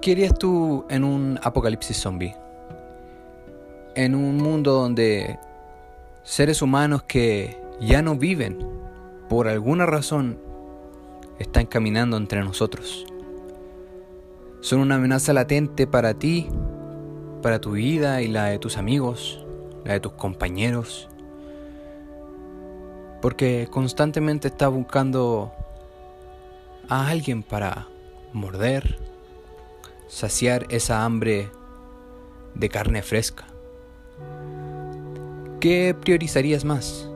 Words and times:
¿Qué 0.00 0.12
harías 0.12 0.32
tú 0.38 0.86
en 0.88 1.04
un 1.04 1.38
apocalipsis 1.42 1.94
zombie? 1.98 2.34
En 3.94 4.14
un 4.14 4.38
mundo 4.38 4.72
donde 4.72 5.38
seres 6.22 6.62
humanos 6.62 7.02
que 7.02 7.60
ya 7.82 8.00
no 8.00 8.16
viven, 8.16 8.66
por 9.28 9.46
alguna 9.46 9.84
razón, 9.84 10.38
están 11.38 11.66
caminando 11.66 12.16
entre 12.16 12.42
nosotros. 12.42 13.04
Son 14.60 14.80
una 14.80 14.94
amenaza 14.94 15.34
latente 15.34 15.86
para 15.86 16.14
ti, 16.14 16.48
para 17.42 17.60
tu 17.60 17.72
vida 17.72 18.22
y 18.22 18.28
la 18.28 18.46
de 18.46 18.58
tus 18.58 18.78
amigos, 18.78 19.44
la 19.84 19.92
de 19.92 20.00
tus 20.00 20.12
compañeros. 20.12 21.10
Porque 23.20 23.68
constantemente 23.70 24.48
estás 24.48 24.70
buscando 24.70 25.52
a 26.88 27.08
alguien 27.08 27.42
para 27.42 27.86
morder, 28.32 28.98
saciar 30.10 30.66
esa 30.70 31.04
hambre 31.04 31.50
de 32.54 32.68
carne 32.68 33.00
fresca. 33.00 33.46
¿Qué 35.60 35.94
priorizarías 35.98 36.64
más? 36.64 37.08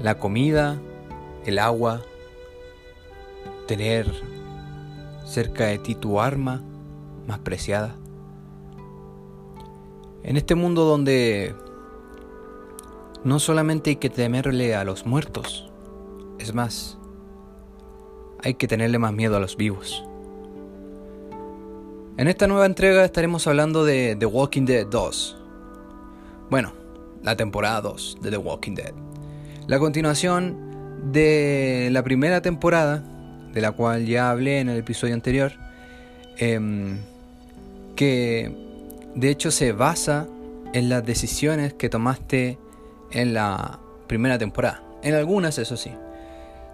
¿La 0.00 0.18
comida? 0.18 0.80
¿El 1.44 1.58
agua? 1.58 2.00
¿Tener 3.68 4.10
cerca 5.26 5.66
de 5.66 5.78
ti 5.78 5.94
tu 5.94 6.18
arma 6.18 6.62
más 7.26 7.40
preciada? 7.40 7.94
En 10.22 10.38
este 10.38 10.54
mundo 10.54 10.84
donde 10.84 11.54
no 13.22 13.38
solamente 13.38 13.90
hay 13.90 13.96
que 13.96 14.08
temerle 14.08 14.74
a 14.74 14.84
los 14.84 15.04
muertos, 15.04 15.70
es 16.38 16.54
más, 16.54 16.96
hay 18.42 18.54
que 18.54 18.66
tenerle 18.66 18.98
más 18.98 19.12
miedo 19.12 19.36
a 19.36 19.40
los 19.40 19.58
vivos. 19.58 20.04
En 22.18 22.28
esta 22.28 22.46
nueva 22.46 22.66
entrega 22.66 23.06
estaremos 23.06 23.46
hablando 23.46 23.86
de 23.86 24.16
The 24.16 24.26
Walking 24.26 24.66
Dead 24.66 24.86
2. 24.86 25.38
Bueno, 26.50 26.74
la 27.22 27.36
temporada 27.36 27.80
2 27.80 28.18
de 28.20 28.30
The 28.30 28.36
Walking 28.36 28.74
Dead. 28.74 28.92
La 29.66 29.78
continuación 29.78 31.10
de 31.10 31.88
la 31.90 32.02
primera 32.02 32.42
temporada, 32.42 33.02
de 33.54 33.60
la 33.62 33.72
cual 33.72 34.04
ya 34.04 34.30
hablé 34.30 34.60
en 34.60 34.68
el 34.68 34.76
episodio 34.76 35.14
anterior, 35.14 35.52
em, 36.36 36.98
que 37.96 38.54
de 39.14 39.30
hecho 39.30 39.50
se 39.50 39.72
basa 39.72 40.28
en 40.74 40.90
las 40.90 41.06
decisiones 41.06 41.72
que 41.72 41.88
tomaste 41.88 42.58
en 43.10 43.32
la 43.32 43.80
primera 44.06 44.36
temporada. 44.36 44.82
En 45.02 45.14
algunas, 45.14 45.56
eso 45.56 45.78
sí. 45.78 45.92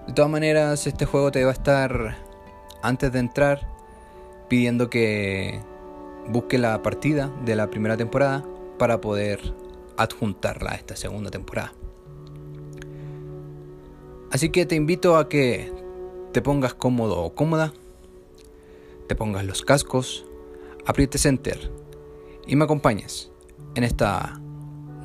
De 0.08 0.12
todas 0.14 0.32
maneras, 0.32 0.88
este 0.88 1.04
juego 1.04 1.30
te 1.30 1.44
va 1.44 1.50
a 1.50 1.54
estar, 1.54 2.16
antes 2.82 3.12
de 3.12 3.20
entrar, 3.20 3.77
pidiendo 4.48 4.90
que 4.90 5.60
busque 6.28 6.58
la 6.58 6.82
partida 6.82 7.30
de 7.44 7.56
la 7.56 7.70
primera 7.70 7.96
temporada 7.96 8.44
para 8.78 9.00
poder 9.00 9.54
adjuntarla 9.96 10.72
a 10.72 10.74
esta 10.74 10.96
segunda 10.96 11.30
temporada. 11.30 11.72
Así 14.30 14.50
que 14.50 14.66
te 14.66 14.74
invito 14.74 15.16
a 15.16 15.28
que 15.28 15.72
te 16.32 16.42
pongas 16.42 16.74
cómodo 16.74 17.22
o 17.22 17.34
cómoda, 17.34 17.72
te 19.06 19.14
pongas 19.14 19.44
los 19.44 19.62
cascos, 19.62 20.26
aprietes 20.84 21.24
enter 21.24 21.70
y 22.46 22.56
me 22.56 22.64
acompañes 22.64 23.30
en 23.74 23.84
esta 23.84 24.38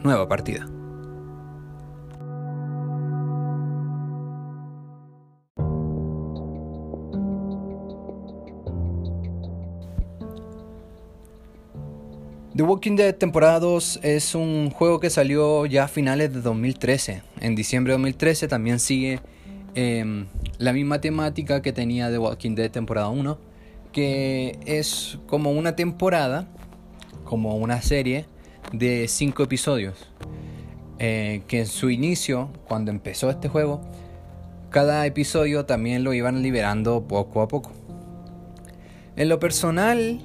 nueva 0.04 0.28
partida. 0.28 0.73
The 12.56 12.62
Walking 12.62 12.96
Dead 12.96 13.16
temporada 13.16 13.60
2 13.60 14.02
es 14.04 14.36
un 14.36 14.70
juego 14.70 15.00
que 15.00 15.10
salió 15.10 15.66
ya 15.66 15.86
a 15.86 15.88
finales 15.88 16.32
de 16.32 16.42
2013. 16.42 17.24
En 17.42 17.56
diciembre 17.56 17.94
de 17.94 17.96
2013 17.96 18.48
también 18.48 18.80
sigue 18.80 19.22
em, 19.74 20.28
la 20.60 20.72
misma 20.72 21.02
temática 21.02 21.64
que 21.64 21.74
tenía 21.74 22.12
The 22.12 22.20
Walking 22.20 22.54
Dead 22.54 22.70
temporada 22.70 23.10
1, 23.10 23.40
que 23.92 24.60
es 24.68 25.18
como 25.26 25.50
una 25.50 25.76
temporada, 25.76 26.48
como 27.24 27.56
una 27.56 27.82
serie 27.82 28.28
de 28.72 29.08
5 29.08 29.42
episodios. 29.42 30.08
Eh, 31.00 31.42
que 31.48 31.62
en 31.62 31.66
su 31.66 31.90
inicio, 31.90 32.52
cuando 32.68 32.92
empezó 32.92 33.32
este 33.32 33.50
juego, 33.50 33.82
cada 34.70 35.08
episodio 35.08 35.66
también 35.66 36.04
lo 36.04 36.14
iban 36.14 36.44
liberando 36.44 37.08
poco 37.08 37.42
a 37.42 37.48
poco. 37.48 37.72
En 39.16 39.28
lo 39.28 39.40
personal, 39.40 40.22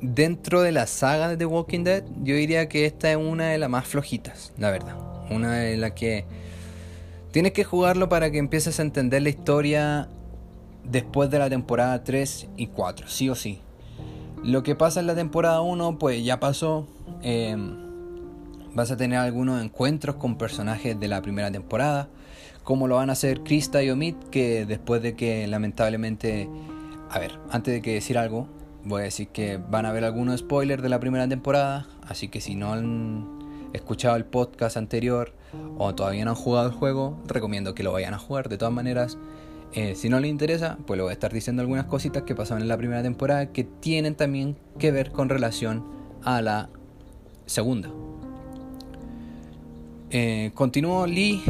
dentro 0.00 0.62
de 0.62 0.72
la 0.72 0.86
saga 0.86 1.28
de 1.28 1.36
The 1.36 1.46
Walking 1.46 1.84
Dead, 1.84 2.04
yo 2.22 2.34
diría 2.34 2.68
que 2.68 2.86
esta 2.86 3.10
es 3.10 3.16
una 3.16 3.48
de 3.48 3.58
las 3.58 3.70
más 3.70 3.86
flojitas, 3.86 4.52
la 4.58 4.70
verdad. 4.70 4.96
Una 5.30 5.58
de 5.58 5.76
las 5.76 5.92
que 5.92 6.24
tienes 7.30 7.52
que 7.52 7.64
jugarlo 7.64 8.08
para 8.08 8.30
que 8.30 8.38
empieces 8.38 8.78
a 8.80 8.82
entender 8.82 9.22
la 9.22 9.28
historia 9.28 10.08
después 10.84 11.30
de 11.30 11.38
la 11.38 11.48
temporada 11.48 12.02
3 12.02 12.48
y 12.56 12.66
4, 12.68 13.08
sí 13.08 13.28
o 13.28 13.34
sí. 13.34 13.60
Lo 14.42 14.62
que 14.62 14.74
pasa 14.74 15.00
en 15.00 15.06
la 15.06 15.14
temporada 15.14 15.60
1, 15.60 15.98
pues 15.98 16.24
ya 16.24 16.40
pasó. 16.40 16.86
Em, 17.22 17.76
vas 18.74 18.90
a 18.90 18.96
tener 18.96 19.18
algunos 19.18 19.62
encuentros 19.62 20.16
con 20.16 20.38
personajes 20.38 20.98
de 20.98 21.08
la 21.08 21.20
primera 21.20 21.50
temporada, 21.50 22.08
como 22.64 22.88
lo 22.88 22.96
van 22.96 23.10
a 23.10 23.12
hacer 23.12 23.42
Krista 23.42 23.82
y 23.82 23.90
Omid, 23.90 24.14
que 24.30 24.64
después 24.64 25.02
de 25.02 25.14
que 25.14 25.46
lamentablemente... 25.46 26.48
A 27.10 27.18
ver, 27.18 27.32
antes 27.50 27.74
de 27.74 27.82
que 27.82 27.94
decir 27.94 28.16
algo, 28.16 28.46
voy 28.84 29.02
a 29.02 29.04
decir 29.04 29.28
que 29.28 29.58
van 29.58 29.86
a 29.86 29.90
haber 29.90 30.04
algunos 30.04 30.40
spoilers 30.40 30.82
de 30.82 30.88
la 30.88 31.00
primera 31.00 31.28
temporada, 31.28 31.86
así 32.06 32.28
que 32.28 32.40
si 32.40 32.54
no 32.54 32.72
han 32.72 33.40
escuchado 33.72 34.16
el 34.16 34.24
podcast 34.24 34.76
anterior 34.76 35.32
o 35.78 35.94
todavía 35.94 36.24
no 36.24 36.32
han 36.32 36.36
jugado 36.36 36.68
el 36.68 36.72
juego, 36.72 37.18
recomiendo 37.26 37.74
que 37.74 37.82
lo 37.82 37.92
vayan 37.92 38.14
a 38.14 38.18
jugar. 38.18 38.48
De 38.48 38.58
todas 38.58 38.74
maneras, 38.74 39.18
eh, 39.72 39.94
si 39.94 40.08
no 40.08 40.18
les 40.18 40.30
interesa, 40.30 40.78
pues 40.86 40.96
le 40.96 41.02
voy 41.02 41.10
a 41.10 41.12
estar 41.12 41.32
diciendo 41.32 41.62
algunas 41.62 41.86
cositas 41.86 42.24
que 42.24 42.34
pasaron 42.34 42.62
en 42.62 42.68
la 42.68 42.76
primera 42.76 43.02
temporada 43.02 43.52
que 43.52 43.64
tienen 43.64 44.14
también 44.14 44.56
que 44.78 44.90
ver 44.90 45.12
con 45.12 45.28
relación 45.28 45.84
a 46.24 46.42
la 46.42 46.68
segunda. 47.46 47.90
Eh, 50.10 50.50
continuó 50.54 51.06
Lee, 51.06 51.42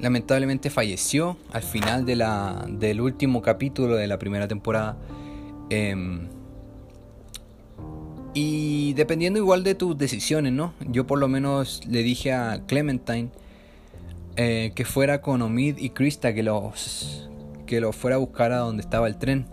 lamentablemente 0.00 0.70
falleció 0.70 1.36
al 1.52 1.62
final 1.62 2.06
de 2.06 2.16
la, 2.16 2.66
del 2.68 3.00
último 3.00 3.42
capítulo 3.42 3.96
de 3.96 4.06
la 4.06 4.18
primera 4.18 4.46
temporada. 4.46 4.96
Em, 5.70 6.28
y 8.34 8.92
dependiendo 8.94 9.38
igual 9.38 9.62
de 9.62 9.76
tus 9.76 9.96
decisiones, 9.96 10.52
¿no? 10.52 10.74
Yo 10.80 11.06
por 11.06 11.20
lo 11.20 11.28
menos 11.28 11.82
le 11.88 12.02
dije 12.02 12.32
a 12.32 12.62
Clementine 12.66 13.30
eh, 14.36 14.72
que 14.74 14.84
fuera 14.84 15.20
con 15.20 15.40
Omid 15.40 15.78
y 15.78 15.90
Krista, 15.90 16.34
que 16.34 16.42
los 16.42 17.30
que 17.66 17.80
lo 17.80 17.92
fuera 17.92 18.16
a 18.16 18.18
buscar 18.18 18.52
a 18.52 18.58
donde 18.58 18.82
estaba 18.82 19.06
el 19.06 19.16
tren, 19.16 19.46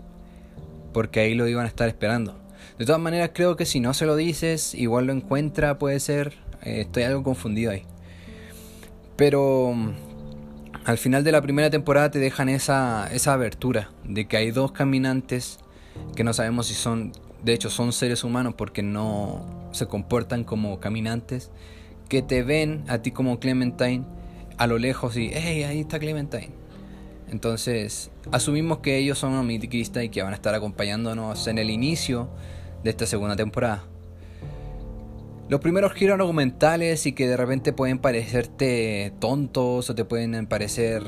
porque 0.92 1.20
ahí 1.20 1.34
lo 1.34 1.46
iban 1.46 1.64
a 1.64 1.68
estar 1.68 1.88
esperando. 1.88 2.38
De 2.78 2.84
todas 2.84 3.00
maneras, 3.00 3.30
creo 3.32 3.56
que 3.56 3.64
si 3.64 3.78
no 3.78 3.94
se 3.94 4.06
lo 4.06 4.16
dices, 4.16 4.74
igual 4.74 5.06
lo 5.06 5.12
encuentra, 5.12 5.78
puede 5.78 6.00
ser. 6.00 6.34
Eh, 6.62 6.80
estoy 6.80 7.04
algo 7.04 7.22
confundido 7.22 7.70
ahí. 7.70 7.84
Pero 9.16 9.72
mm, 9.74 9.92
al 10.84 10.98
final 10.98 11.22
de 11.22 11.32
la 11.32 11.40
primera 11.40 11.70
temporada 11.70 12.10
te 12.10 12.18
dejan 12.18 12.48
esa, 12.48 13.08
esa 13.12 13.32
abertura 13.32 13.90
de 14.04 14.26
que 14.26 14.36
hay 14.36 14.50
dos 14.50 14.72
caminantes 14.72 15.58
que 16.16 16.24
no 16.24 16.32
sabemos 16.32 16.66
si 16.66 16.74
son 16.74 17.12
de 17.44 17.52
hecho 17.52 17.70
son 17.70 17.92
seres 17.92 18.24
humanos 18.24 18.54
porque 18.56 18.82
no 18.82 19.68
se 19.72 19.86
comportan 19.86 20.44
como 20.44 20.80
caminantes, 20.80 21.50
que 22.08 22.22
te 22.22 22.42
ven 22.42 22.84
a 22.88 22.98
ti 22.98 23.10
como 23.10 23.40
Clementine 23.40 24.04
a 24.58 24.66
lo 24.66 24.78
lejos 24.78 25.16
y, 25.16 25.30
hey, 25.32 25.62
ahí 25.64 25.80
está 25.80 25.98
Clementine. 25.98 26.50
Entonces, 27.30 28.10
asumimos 28.30 28.78
que 28.78 28.98
ellos 28.98 29.18
son 29.18 29.34
omitiquistas 29.34 30.04
y 30.04 30.10
que 30.10 30.22
van 30.22 30.32
a 30.32 30.36
estar 30.36 30.54
acompañándonos 30.54 31.46
en 31.46 31.58
el 31.58 31.70
inicio 31.70 32.28
de 32.84 32.90
esta 32.90 33.06
segunda 33.06 33.36
temporada. 33.36 33.84
Los 35.48 35.60
primeros 35.60 35.92
giros 35.92 36.14
argumentales 36.20 37.06
y 37.06 37.12
que 37.12 37.26
de 37.26 37.36
repente 37.36 37.72
pueden 37.72 37.98
parecerte 37.98 39.12
tontos 39.18 39.88
o 39.88 39.94
te 39.94 40.04
pueden 40.04 40.46
parecer 40.46 41.02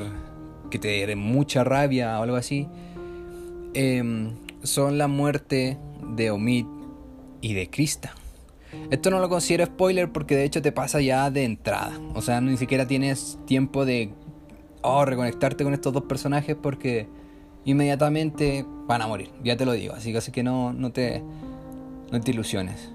que 0.70 0.78
te 0.78 1.06
den 1.06 1.19
mucha 1.19 1.62
rabia 1.62 2.19
o 2.19 2.22
algo 2.22 2.36
así, 2.36 2.69
em, 3.75 4.34
son 4.62 4.98
la 4.98 5.08
muerte 5.08 5.78
de 6.10 6.30
Omid 6.30 6.66
y 7.40 7.54
de 7.54 7.68
Krista. 7.68 8.14
Esto 8.90 9.10
no 9.10 9.18
lo 9.18 9.28
considero 9.28 9.66
spoiler 9.66 10.10
porque 10.10 10.36
de 10.36 10.44
hecho 10.44 10.62
te 10.62 10.72
pasa 10.72 11.00
ya 11.00 11.30
de 11.30 11.44
entrada. 11.44 11.98
O 12.14 12.22
sea, 12.22 12.40
ni 12.40 12.56
siquiera 12.56 12.86
tienes 12.86 13.38
tiempo 13.46 13.84
de 13.84 14.10
oh, 14.82 15.04
reconectarte 15.04 15.64
con 15.64 15.74
estos 15.74 15.92
dos 15.92 16.04
personajes 16.04 16.56
porque 16.60 17.08
inmediatamente 17.64 18.64
van 18.86 19.02
a 19.02 19.06
morir. 19.06 19.30
Ya 19.42 19.56
te 19.56 19.64
lo 19.64 19.72
digo. 19.72 19.94
Así 19.94 20.12
que, 20.12 20.18
así 20.18 20.32
que 20.32 20.42
no, 20.42 20.72
no, 20.72 20.92
te, 20.92 21.22
no 22.12 22.20
te 22.20 22.30
ilusiones. 22.30 22.90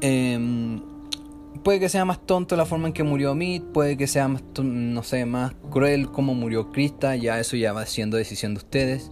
Em, 0.00 0.80
puede 1.62 1.80
que 1.80 1.88
sea 1.88 2.04
más 2.04 2.24
tonto 2.24 2.56
la 2.56 2.66
forma 2.66 2.88
en 2.88 2.92
que 2.92 3.02
murió 3.02 3.32
Omid. 3.32 3.62
Puede 3.62 3.96
que 3.96 4.06
sea 4.06 4.28
más, 4.28 4.42
no 4.62 5.02
sé, 5.02 5.26
más 5.26 5.54
cruel 5.70 6.10
como 6.10 6.34
murió 6.34 6.70
Krista. 6.70 7.16
Ya 7.16 7.38
eso 7.40 7.56
ya 7.56 7.72
va 7.72 7.86
siendo 7.86 8.16
decisión 8.16 8.54
de 8.54 8.58
ustedes. 8.58 9.10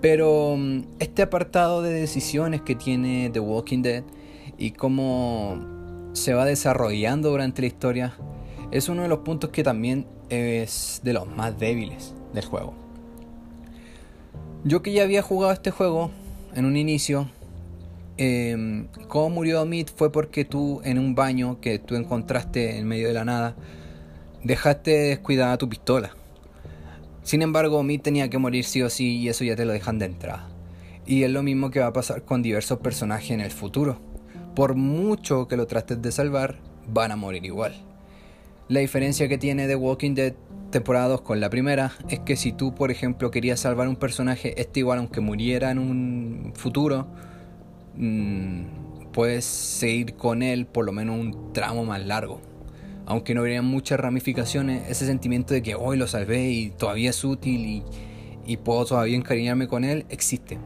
Pero 0.00 0.56
mm, 0.56 0.82
este 0.98 1.22
apartado 1.22 1.82
de 1.82 1.92
decisiones 1.92 2.60
que 2.62 2.74
tiene 2.74 3.30
The 3.30 3.40
Walking 3.40 3.82
Dead 3.82 4.04
y 4.58 4.72
cómo 4.72 6.10
se 6.12 6.34
va 6.34 6.44
desarrollando 6.44 7.30
durante 7.30 7.62
la 7.62 7.68
historia 7.68 8.14
es 8.70 8.88
uno 8.88 9.02
de 9.02 9.08
los 9.08 9.20
puntos 9.20 9.50
que 9.50 9.62
también 9.62 10.06
es 10.28 11.00
de 11.04 11.12
los 11.12 11.28
más 11.28 11.58
débiles 11.58 12.14
del 12.32 12.44
juego. 12.44 12.74
Yo 14.64 14.82
que 14.82 14.92
ya 14.92 15.04
había 15.04 15.22
jugado 15.22 15.52
este 15.52 15.70
juego 15.70 16.10
en 16.54 16.64
un 16.64 16.76
inicio, 16.76 17.28
eh, 18.18 18.86
cómo 19.08 19.30
murió 19.30 19.64
Meat 19.64 19.90
fue 19.94 20.10
porque 20.10 20.44
tú 20.44 20.80
en 20.84 20.98
un 20.98 21.14
baño 21.14 21.60
que 21.60 21.78
tú 21.78 21.94
encontraste 21.94 22.78
en 22.78 22.88
medio 22.88 23.08
de 23.08 23.14
la 23.14 23.24
nada, 23.24 23.54
dejaste 24.42 24.90
descuidada 24.90 25.58
tu 25.58 25.68
pistola. 25.68 26.10
Sin 27.26 27.42
embargo, 27.42 27.82
Meat 27.82 28.02
tenía 28.02 28.30
que 28.30 28.38
morir 28.38 28.64
sí 28.64 28.82
o 28.82 28.88
sí 28.88 29.16
y 29.16 29.28
eso 29.28 29.42
ya 29.42 29.56
te 29.56 29.64
lo 29.64 29.72
dejan 29.72 29.98
de 29.98 30.06
entrada. 30.06 30.46
Y 31.06 31.24
es 31.24 31.30
lo 31.32 31.42
mismo 31.42 31.72
que 31.72 31.80
va 31.80 31.88
a 31.88 31.92
pasar 31.92 32.22
con 32.22 32.40
diversos 32.40 32.78
personajes 32.78 33.32
en 33.32 33.40
el 33.40 33.50
futuro. 33.50 33.98
Por 34.54 34.76
mucho 34.76 35.48
que 35.48 35.56
lo 35.56 35.66
trates 35.66 36.00
de 36.00 36.12
salvar, 36.12 36.60
van 36.86 37.10
a 37.10 37.16
morir 37.16 37.44
igual. 37.44 37.74
La 38.68 38.78
diferencia 38.78 39.26
que 39.26 39.38
tiene 39.38 39.66
The 39.66 39.74
Walking 39.74 40.14
Dead 40.14 40.34
temporada 40.70 41.08
2 41.08 41.22
con 41.22 41.40
la 41.40 41.50
primera 41.50 41.90
es 42.08 42.20
que 42.20 42.36
si 42.36 42.52
tú, 42.52 42.76
por 42.76 42.92
ejemplo, 42.92 43.32
querías 43.32 43.58
salvar 43.58 43.88
un 43.88 43.96
personaje, 43.96 44.54
este 44.60 44.78
igual 44.78 45.00
aunque 45.00 45.20
muriera 45.20 45.72
en 45.72 45.80
un 45.80 46.52
futuro, 46.54 47.08
mmm, 47.96 48.60
puedes 49.12 49.44
seguir 49.44 50.14
con 50.14 50.44
él 50.44 50.66
por 50.66 50.84
lo 50.84 50.92
menos 50.92 51.18
un 51.18 51.52
tramo 51.52 51.84
más 51.84 52.06
largo. 52.06 52.40
Aunque 53.06 53.34
no 53.34 53.42
hubiera 53.42 53.62
muchas 53.62 54.00
ramificaciones, 54.00 54.90
ese 54.90 55.06
sentimiento 55.06 55.54
de 55.54 55.62
que 55.62 55.76
hoy 55.76 55.96
lo 55.96 56.08
salvé 56.08 56.50
y 56.50 56.70
todavía 56.70 57.10
es 57.10 57.24
útil 57.24 57.84
y, 58.44 58.56
puedo 58.58 58.84
todavía 58.84 59.16
encariñarme 59.16 59.68
con 59.68 59.84
él, 59.84 60.06
existe. 60.08 60.58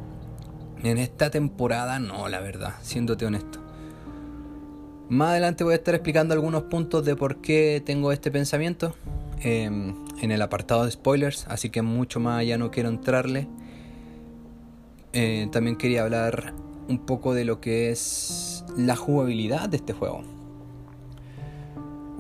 En 0.83 0.97
esta 0.97 1.31
temporada 1.31 1.99
no, 1.99 2.29
la 2.29 2.41
verdad, 2.41 2.75
siéndote 2.83 3.27
honesto. 3.27 3.61
Más 5.11 5.31
adelante 5.31 5.65
voy 5.65 5.75
a 5.75 5.77
estar 5.77 5.95
explicando 5.95 6.33
algunos 6.33 6.63
puntos 6.65 7.05
de 7.05 7.15
por 7.15 7.43
qué 7.43 7.83
tengo 7.85 8.13
este 8.13 8.31
pensamiento 8.31 8.95
eh, 9.43 9.65
en 9.65 10.31
el 10.31 10.41
apartado 10.41 10.85
de 10.87 10.93
spoilers, 10.93 11.47
así 11.49 11.69
que 11.69 11.83
mucho 11.83 12.21
más 12.21 12.41
allá 12.41 12.57
no 12.57 12.71
quiero 12.71 12.89
entrarle. 12.89 13.49
Eh, 15.13 15.49
también 15.53 15.77
quería 15.77 16.03
hablar 16.03 16.55
un 16.89 17.05
poco 17.05 17.35
de 17.35 17.45
lo 17.45 17.61
que 17.61 17.91
es 17.91 18.65
la 18.77 18.97
jugabilidad 18.97 19.69
de 19.69 19.77
este 19.77 19.93
juego. 19.93 20.40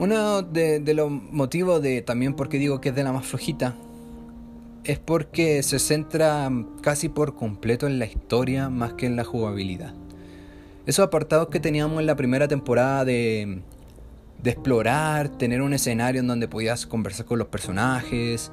Uno 0.00 0.41
de, 0.41 0.82
los 0.94 1.11
motivos 1.11 1.82
de 1.82 2.00
también 2.00 2.32
porque 2.32 2.58
digo 2.58 2.81
que 2.81 2.88
es 2.88 2.94
de 2.94 3.05
la 3.05 3.12
más 3.12 3.26
flojita 3.26 3.76
es 4.82 4.99
porque 4.99 5.62
se 5.62 5.79
centra 5.79 6.50
casi 6.81 7.11
por 7.11 7.37
completo 7.37 7.87
en 7.87 7.99
la 7.99 8.06
historia 8.06 8.70
más 8.70 8.94
que 8.94 9.05
en 9.05 9.14
la 9.14 9.25
jugabilidad 9.25 9.93
esos 10.87 11.05
apartados 11.05 11.49
que 11.49 11.61
teníamos 11.61 12.00
en 12.00 12.06
la 12.06 12.17
primera 12.17 12.49
temporada 12.49 13.05
de, 13.05 13.61
explorar, 14.43 15.29
tener 15.29 15.61
un 15.61 15.75
escenario 15.75 16.23
en 16.23 16.26
donde 16.26 16.49
podías 16.49 16.87
conversar 16.87 17.26
con 17.26 17.38
los 17.38 17.49
personajes, 17.49 18.50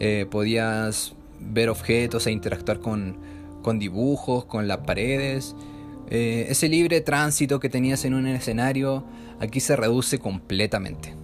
eh, 0.00 0.26
podías 0.28 1.14
ver 1.38 1.68
objetos 1.68 2.26
e 2.26 2.32
interactuar 2.32 2.80
con 2.80 3.78
dibujos, 3.78 4.46
con 4.46 4.66
las 4.66 4.78
paredes. 4.78 5.54
Eh, 6.10 6.46
ese 6.48 6.68
libre 6.68 7.00
tránsito 7.00 7.60
que 7.60 7.68
tenías 7.68 8.04
en 8.04 8.14
un 8.14 8.26
escenario 8.26 9.04
aquí 9.40 9.60
se 9.60 9.76
reduce 9.76 10.18
completamente. 10.18 11.14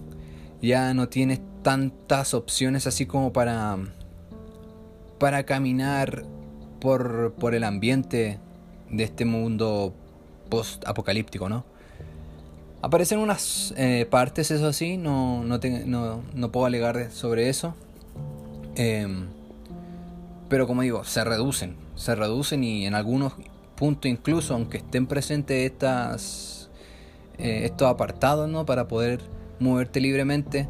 Ya 0.61 0.93
no 0.93 1.09
tienes 1.09 1.41
tantas 1.63 2.33
opciones 2.33 2.87
así 2.87 3.05
como 3.05 3.33
para, 3.33 3.77
para 5.19 5.43
caminar 5.45 6.23
por, 6.79 7.33
por 7.39 7.55
el 7.55 7.63
ambiente 7.63 8.39
de 8.89 9.03
este 9.03 9.25
mundo 9.25 9.93
post-apocalíptico, 10.49 11.49
¿no? 11.49 11.65
Aparecen 12.81 13.17
unas 13.17 13.73
eh, 13.77 14.05
partes, 14.07 14.51
eso 14.51 14.71
sí, 14.71 14.97
no, 14.97 15.43
no, 15.43 16.51
puedo 16.51 16.65
alegar 16.67 17.09
sobre 17.11 17.49
eso. 17.49 17.73
Em, 18.75 19.25
pero 20.49 20.67
como 20.67 20.83
digo, 20.83 21.03
se 21.03 21.23
reducen, 21.23 21.77
se 21.95 22.13
reducen 22.13 22.63
y 22.63 22.85
en 22.85 22.93
algunos 22.93 23.33
puntos 23.75 24.09
incluso, 24.09 24.53
aunque 24.53 24.77
estén 24.77 25.07
presentes 25.07 25.71
estas, 25.71 26.69
eh, 27.37 27.61
estos 27.65 27.89
apartados, 27.89 28.49
¿no? 28.49 28.65
Para 28.65 28.87
poder 28.87 29.21
moverte 29.59 29.99
libremente, 29.99 30.67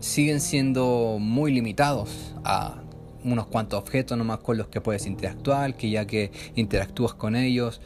siguen 0.00 0.40
siendo 0.40 1.16
muy 1.18 1.52
limitados 1.52 2.34
a 2.44 2.80
unos 3.24 3.46
cuantos 3.46 3.78
objetos 3.80 4.16
nomás 4.18 4.38
con 4.38 4.58
los 4.58 4.68
que 4.68 4.80
puedes 4.80 5.06
interactuar, 5.06 5.76
que 5.76 5.90
ya 5.90 6.06
que 6.06 6.30
interactúas 6.54 7.14
con 7.14 7.36
ellos, 7.36 7.80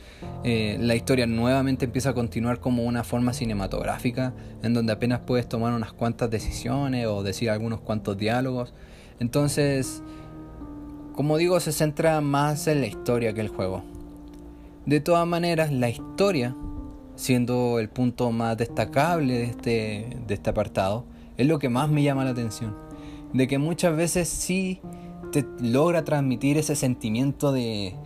eh, 0.45 0.77
la 0.81 0.97
historia 0.97 1.27
nuevamente 1.27 1.85
empieza 1.85 2.11
a 2.11 2.15
continuar 2.15 2.59
como 2.59 2.83
una 2.83 3.05
forma 3.05 3.33
cinematográfica, 3.33 4.35
en 4.63 4.75
donde 4.75 4.93
apenas 4.93 5.21
puedes 5.21 5.49
tomar 5.49 5.73
unas 5.73 5.93
cuantas 5.93 6.29
decisiones 6.31 7.07
o 7.07 7.23
decir 7.23 7.51
algunos 7.51 7.81
cuantos 7.81 8.19
diálogos. 8.19 8.75
Entonces, 9.21 10.03
como 11.15 11.37
digo, 11.37 11.59
se 11.61 11.73
centra 11.73 12.21
más 12.21 12.67
en 12.67 12.81
la 12.81 12.89
historia 12.89 13.33
que 13.33 13.41
el 13.41 13.49
juego. 13.49 13.98
De 14.89 15.01
todas 15.01 15.27
maneras, 15.27 15.71
la 15.71 15.91
historia, 15.91 16.57
siendo 17.15 17.79
el 17.79 17.91
punto 17.91 18.33
más 18.33 18.57
destacable 18.57 19.35
de 19.35 19.45
este, 19.45 20.17
de 20.27 20.33
este 20.33 20.49
apartado, 20.49 21.05
es 21.37 21.47
lo 21.47 21.59
que 21.59 21.69
más 21.69 21.91
me 21.91 22.03
llama 22.03 22.25
la 22.25 22.31
atención. 22.31 22.75
De 23.35 23.47
que 23.47 23.59
muchas 23.59 23.95
veces 23.95 24.31
sí 24.31 24.81
te 25.31 25.45
logra 25.61 26.05
transmitir 26.05 26.57
ese 26.57 26.75
sentimiento 26.75 27.53
de, 27.53 27.97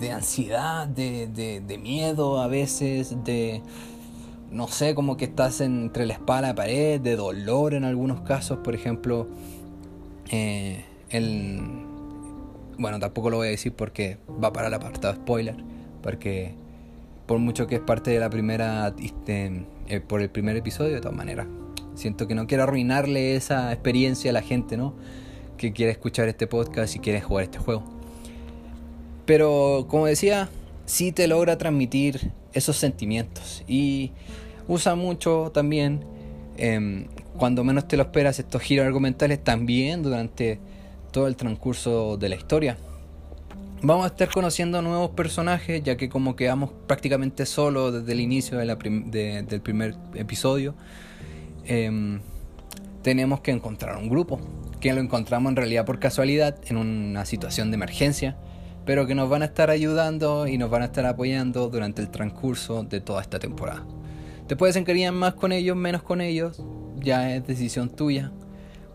de 0.00 0.10
ansiedad, 0.10 0.88
de, 0.88 1.28
de, 1.28 1.78
miedo 1.78 2.40
a 2.40 2.48
veces, 2.48 3.14
de, 3.22 3.62
no 4.50 4.66
sé, 4.66 4.96
como 4.96 5.16
que 5.16 5.26
estás 5.26 5.60
entre 5.60 6.04
la 6.04 6.14
espalda 6.14 6.48
y 6.48 6.50
la 6.50 6.54
pared, 6.56 7.00
de 7.00 7.14
dolor 7.14 7.74
en 7.74 7.84
algunos 7.84 8.22
casos, 8.22 8.58
por 8.58 8.74
ejemplo, 8.74 9.28
eh, 10.32 10.84
el, 11.10 11.60
bueno, 12.76 12.98
tampoco 12.98 13.30
lo 13.30 13.36
voy 13.36 13.46
a 13.46 13.50
decir 13.50 13.72
porque 13.72 14.18
va 14.42 14.52
para 14.52 14.66
el 14.66 14.74
apartado 14.74 15.14
spoiler, 15.14 15.75
porque 16.06 16.54
por 17.26 17.40
mucho 17.40 17.66
que 17.66 17.74
es 17.74 17.80
parte 17.80 18.12
de 18.12 18.20
la 18.20 18.30
primera, 18.30 18.94
este, 19.02 19.64
eh, 19.88 19.98
por 19.98 20.22
el 20.22 20.30
primer 20.30 20.54
episodio, 20.56 20.94
de 20.94 21.00
todas 21.00 21.16
maneras, 21.16 21.48
siento 21.96 22.28
que 22.28 22.36
no 22.36 22.46
quiero 22.46 22.62
arruinarle 22.62 23.34
esa 23.34 23.72
experiencia 23.72 24.30
a 24.30 24.32
la 24.32 24.42
gente, 24.42 24.76
¿no? 24.76 24.94
que 25.56 25.72
quiere 25.72 25.90
escuchar 25.90 26.28
este 26.28 26.46
podcast 26.46 26.94
y 26.94 27.00
quiere 27.00 27.20
jugar 27.20 27.42
este 27.42 27.58
juego. 27.58 27.82
Pero 29.24 29.86
como 29.88 30.06
decía, 30.06 30.48
sí 30.84 31.10
te 31.10 31.26
logra 31.26 31.58
transmitir 31.58 32.30
esos 32.52 32.76
sentimientos 32.76 33.64
y 33.66 34.12
usa 34.68 34.94
mucho 34.94 35.50
también 35.52 36.04
em, 36.56 37.08
cuando 37.36 37.64
menos 37.64 37.88
te 37.88 37.96
lo 37.96 38.04
esperas 38.04 38.38
estos 38.38 38.62
giros 38.62 38.86
argumentales 38.86 39.42
también 39.42 40.04
durante 40.04 40.60
todo 41.10 41.26
el 41.26 41.34
transcurso 41.34 42.16
de 42.16 42.28
la 42.28 42.36
historia. 42.36 42.78
Vamos 43.82 44.04
a 44.04 44.08
estar 44.08 44.30
conociendo 44.30 44.80
nuevos 44.80 45.10
personajes 45.10 45.82
ya 45.82 45.96
que 45.96 46.08
como 46.08 46.34
quedamos 46.34 46.70
prácticamente 46.86 47.44
solos 47.44 47.92
desde 47.92 48.12
el 48.12 48.20
inicio 48.20 48.56
de 48.58 49.44
del 49.46 49.60
primer 49.60 49.96
episodio, 50.14 50.74
em, 51.66 52.20
tenemos 53.02 53.40
que 53.40 53.50
encontrar 53.50 53.98
un 53.98 54.08
grupo 54.08 54.40
que 54.80 54.94
lo 54.94 55.00
encontramos 55.00 55.50
en 55.50 55.56
realidad 55.56 55.84
por 55.84 55.98
casualidad 55.98 56.56
en 56.66 56.78
una 56.78 57.26
situación 57.26 57.70
de 57.70 57.74
emergencia, 57.74 58.36
pero 58.86 59.06
que 59.06 59.14
nos 59.14 59.28
van 59.28 59.42
a 59.42 59.44
estar 59.44 59.68
ayudando 59.68 60.46
y 60.48 60.56
nos 60.56 60.70
van 60.70 60.82
a 60.82 60.86
estar 60.86 61.04
apoyando 61.04 61.68
durante 61.68 62.00
el 62.00 62.10
transcurso 62.10 62.82
de 62.82 63.00
toda 63.00 63.20
esta 63.20 63.38
temporada. 63.38 63.84
Te 64.46 64.56
puedes 64.56 64.76
encariñar 64.76 65.12
más 65.12 65.34
con 65.34 65.52
ellos, 65.52 65.76
menos 65.76 66.02
con 66.02 66.22
ellos, 66.22 66.62
ya 66.96 67.34
es 67.34 67.46
decisión 67.46 67.90
tuya, 67.90 68.32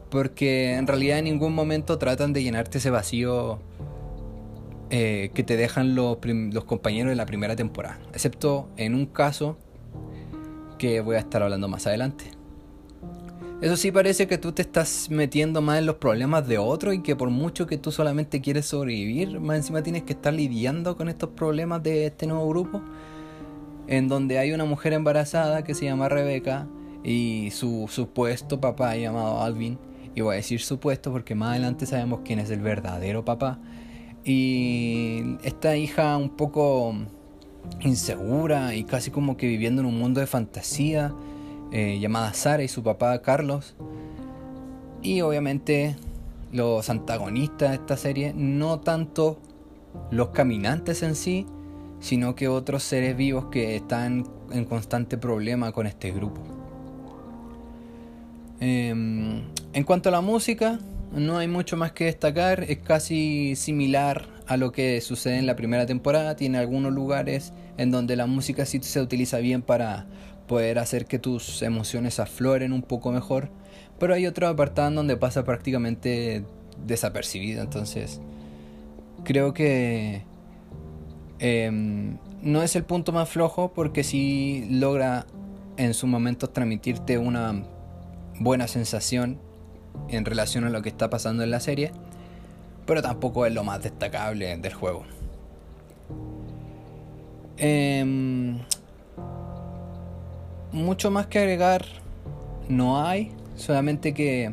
porque 0.10 0.74
en 0.74 0.88
realidad 0.88 1.20
en 1.20 1.26
ningún 1.26 1.54
momento 1.54 2.00
tratan 2.00 2.34
de 2.34 2.42
llenarte 2.42 2.80
ese 2.80 2.90
vacío 2.90 3.60
eh, 4.94 5.32
que 5.34 5.44
te 5.44 5.56
dejan 5.56 5.96
los, 5.96 6.18
los 6.26 6.66
compañeros 6.66 7.10
de 7.12 7.16
la 7.16 7.26
primera 7.26 7.56
temporada, 7.56 8.00
excepto 8.14 8.68
en 8.76 8.94
un 8.94 9.06
caso 9.06 9.58
que 10.78 11.00
voy 11.00 11.16
a 11.16 11.20
estar 11.20 11.42
hablando 11.42 11.70
más 11.70 11.88
adelante. 11.88 12.26
Eso 13.62 13.78
sí 13.78 13.92
parece 13.92 14.28
que 14.28 14.38
tú 14.38 14.52
te 14.52 14.64
estás 14.64 15.08
metiendo 15.10 15.62
más 15.62 15.80
en 15.80 15.86
los 15.86 15.96
problemas 15.96 16.46
de 16.46 16.58
otro 16.58 16.92
y 16.92 17.04
que 17.04 17.16
por 17.16 17.30
mucho 17.30 17.68
que 17.68 17.78
tú 17.78 17.92
solamente 17.92 18.42
quieres 18.42 18.66
sobrevivir, 18.66 19.40
más 19.40 19.56
encima 19.58 19.82
tienes 19.82 20.04
que 20.04 20.12
estar 20.14 20.34
lidiando 20.34 20.98
con 20.98 21.08
estos 21.08 21.30
problemas 21.30 21.82
de 21.84 22.08
este 22.08 22.28
nuevo 22.28 22.50
grupo, 22.50 22.82
en 23.88 24.10
donde 24.10 24.40
hay 24.40 24.52
una 24.52 24.66
mujer 24.66 24.92
embarazada 24.92 25.64
que 25.64 25.74
se 25.74 25.86
llama 25.86 26.10
Rebeca 26.10 26.68
y 27.04 27.50
su 27.52 27.88
supuesto 27.90 28.60
papá 28.60 28.96
llamado 28.98 29.42
Alvin, 29.42 29.78
y 30.16 30.22
voy 30.22 30.34
a 30.34 30.36
decir 30.38 30.60
supuesto 30.60 31.12
porque 31.12 31.36
más 31.36 31.52
adelante 31.52 31.86
sabemos 31.86 32.22
quién 32.26 32.40
es 32.40 32.50
el 32.50 32.60
verdadero 32.60 33.24
papá, 33.24 33.60
y 34.24 35.38
esta 35.44 35.76
hija 35.76 36.18
un 36.18 36.30
poco 36.30 36.94
insegura 37.80 38.76
y 38.76 38.84
casi 38.84 39.12
como 39.12 39.38
que 39.38 39.48
viviendo 39.48 39.82
en 39.82 39.88
un 39.88 39.98
mundo 39.98 40.20
de 40.20 40.28
fantasía, 40.28 41.14
eh, 41.72 42.00
llamada 42.00 42.34
Sara 42.34 42.64
y 42.64 42.68
su 42.68 42.84
papá 42.84 43.22
Carlos. 43.22 43.76
Y 45.02 45.22
obviamente 45.22 45.96
los 46.52 46.90
antagonistas 46.90 47.70
de 47.70 47.76
esta 47.76 47.98
serie, 47.98 48.34
no 48.36 48.80
tanto 48.80 49.40
los 50.12 50.30
caminantes 50.30 51.02
en 51.02 51.16
sí, 51.16 51.46
sino 52.00 52.36
que 52.36 52.48
otros 52.48 52.84
seres 52.84 53.16
vivos 53.16 53.46
que 53.46 53.76
están 53.76 54.28
en 54.52 54.66
constante 54.66 55.18
problema 55.18 55.72
con 55.72 55.88
este 55.88 56.12
grupo. 56.12 56.42
Em, 58.60 59.42
en 59.74 59.84
cuanto 59.84 60.10
a 60.10 60.12
la 60.12 60.22
música, 60.22 60.80
no 61.12 61.38
hay 61.38 61.48
mucho 61.48 61.78
más 61.78 61.92
que 61.92 62.06
destacar, 62.06 62.64
es 62.64 62.78
casi 62.78 63.56
similar 63.56 64.28
a 64.48 64.58
lo 64.58 64.72
que 64.72 65.02
sucede 65.02 65.38
en 65.38 65.46
la 65.46 65.56
primera 65.56 65.86
temporada, 65.86 66.36
tiene 66.36 66.58
algunos 66.58 66.94
lugares 66.94 67.54
en 67.78 67.92
donde 67.92 68.16
la 68.16 68.26
música 68.26 68.66
sí 68.66 68.80
se 68.82 69.02
utiliza 69.02 69.40
bien 69.40 69.62
para 69.62 70.08
poder 70.48 70.80
hacer 70.80 71.06
que 71.06 71.20
tus 71.20 71.62
emociones 71.62 72.20
afloren 72.20 72.74
un 72.74 72.82
poco 72.82 73.12
mejor, 73.12 73.50
pero 74.00 74.14
hay 74.14 74.26
otro 74.26 74.48
apartado 74.48 74.88
en 74.88 74.96
donde 74.96 75.18
pasa 75.18 75.44
prácticamente 75.44 76.46
desapercibido, 76.86 77.62
entonces 77.62 78.22
creo 79.24 79.54
que 79.54 80.24
em, 81.40 82.18
no 82.42 82.64
es 82.64 82.76
el 82.76 82.84
punto 82.84 83.12
más 83.12 83.30
flojo 83.30 83.74
porque 83.74 84.04
sí 84.04 84.66
logra 84.70 85.26
en 85.78 85.94
su 85.94 86.08
momento 86.08 86.50
transmitirte 86.50 87.18
una 87.18 87.64
buena 88.40 88.68
sensación 88.68 89.40
en 90.10 90.26
relación 90.26 90.66
a 90.66 90.70
lo 90.70 90.82
que 90.82 90.90
está 90.90 91.10
pasando 91.10 91.44
en 91.44 91.52
la 91.52 91.60
serie, 91.60 91.92
pero 92.86 93.02
tampoco 93.02 93.46
es 93.46 93.54
lo 93.54 93.64
más 93.64 93.82
destacable 93.82 94.58
del 94.58 94.74
juego. 94.74 95.04
Em, 97.58 98.60
mucho 100.72 101.12
más 101.12 101.28
que 101.28 101.40
agregar 101.40 101.86
no 102.70 103.06
hay, 103.06 103.32
solamente 103.56 104.14
que 104.14 104.52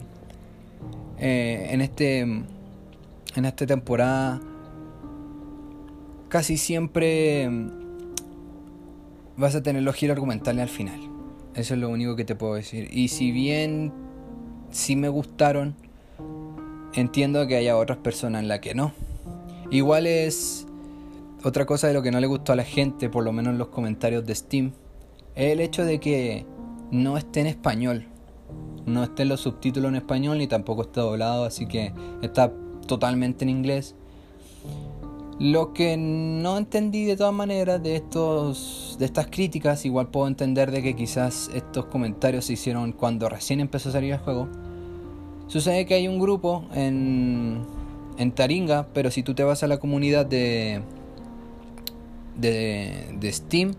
eh, 1.19 1.69
en 1.71 1.81
este 1.81 2.21
en 2.21 3.45
esta 3.45 3.67
temporada 3.67 4.41
casi 6.29 6.57
siempre 6.57 7.49
vas 9.37 9.55
a 9.55 9.63
tener 9.63 9.83
los 9.83 9.95
giros 9.95 10.15
argumentales 10.15 10.63
al 10.63 10.69
final. 10.69 11.01
Eso 11.55 11.75
es 11.75 11.81
lo 11.81 11.89
único 11.89 12.17
que 12.17 12.25
te 12.25 12.35
puedo 12.35 12.55
decir. 12.55 12.89
Y 12.93 13.09
si 13.09 13.33
bien 13.33 13.93
sí 14.71 14.97
me 14.97 15.09
gustaron, 15.09 15.75
entiendo 16.95 17.47
que 17.47 17.57
haya 17.57 17.77
otras 17.77 17.99
personas 17.99 18.43
en 18.43 18.49
la 18.49 18.61
que 18.61 18.75
no. 18.75 18.93
Igual 19.71 20.07
es 20.07 20.67
otra 21.45 21.67
cosa 21.67 21.89
de 21.89 21.95
lo 21.95 22.03
que 22.03 22.11
no 22.11 22.21
le 22.21 22.27
gustó 22.27 22.53
a 22.53 22.57
la 22.57 22.65
gente, 22.65 23.09
por 23.09 23.25
lo 23.25 23.33
menos 23.33 23.53
en 23.53 23.59
los 23.59 23.69
comentarios 23.69 24.25
de 24.27 24.35
Steam, 24.35 24.73
es 25.35 25.53
el 25.53 25.61
hecho 25.61 25.85
de 25.85 26.01
que 26.01 26.47
no 26.91 27.17
esté 27.17 27.41
en 27.41 27.47
español. 27.47 28.07
No 28.87 29.05
estén 29.05 29.29
los 29.29 29.43
subtítulos 29.43 29.91
en 29.91 29.97
español 29.97 30.39
ni 30.39 30.47
tampoco 30.47 30.83
está 30.83 31.03
doblado, 31.03 31.45
así 31.45 31.67
que 31.67 31.93
está 32.23 32.53
totalmente 32.87 33.45
en 33.45 33.51
inglés. 33.51 33.95
Lo 35.39 35.73
que 35.73 35.97
no 35.97 36.59
entendí 36.59 37.05
de 37.05 37.17
todas 37.17 37.33
maneras 37.33 37.81
de 37.81 37.95
estos 37.95 38.97
de 38.99 39.05
estas 39.05 39.29
críticas, 39.29 39.85
igual 39.85 40.09
puedo 40.09 40.27
entender 40.27 40.73
de 40.73 40.83
que 40.83 40.97
quizás 40.97 41.49
estos 41.55 41.85
comentarios 41.87 42.47
se 42.47 42.55
hicieron 42.55 42.91
cuando 42.91 43.29
recién 43.29 43.61
empezó 43.61 43.91
a 43.91 43.93
salir 43.93 44.13
el 44.13 44.19
juego. 44.19 44.49
Sucede 45.47 45.87
que 45.87 45.95
hay 45.95 46.09
un 46.09 46.19
grupo 46.19 46.65
en 46.75 47.65
en 48.19 48.33
Taringa, 48.33 48.89
pero 48.93 49.13
si 49.13 49.23
tú 49.23 49.35
te 49.35 49.45
vas 49.45 49.63
a 49.63 49.69
la 49.69 49.79
comunidad 49.79 50.27
de 50.27 50.83
de, 52.37 53.15
de 53.21 53.33
Steam, 53.33 53.75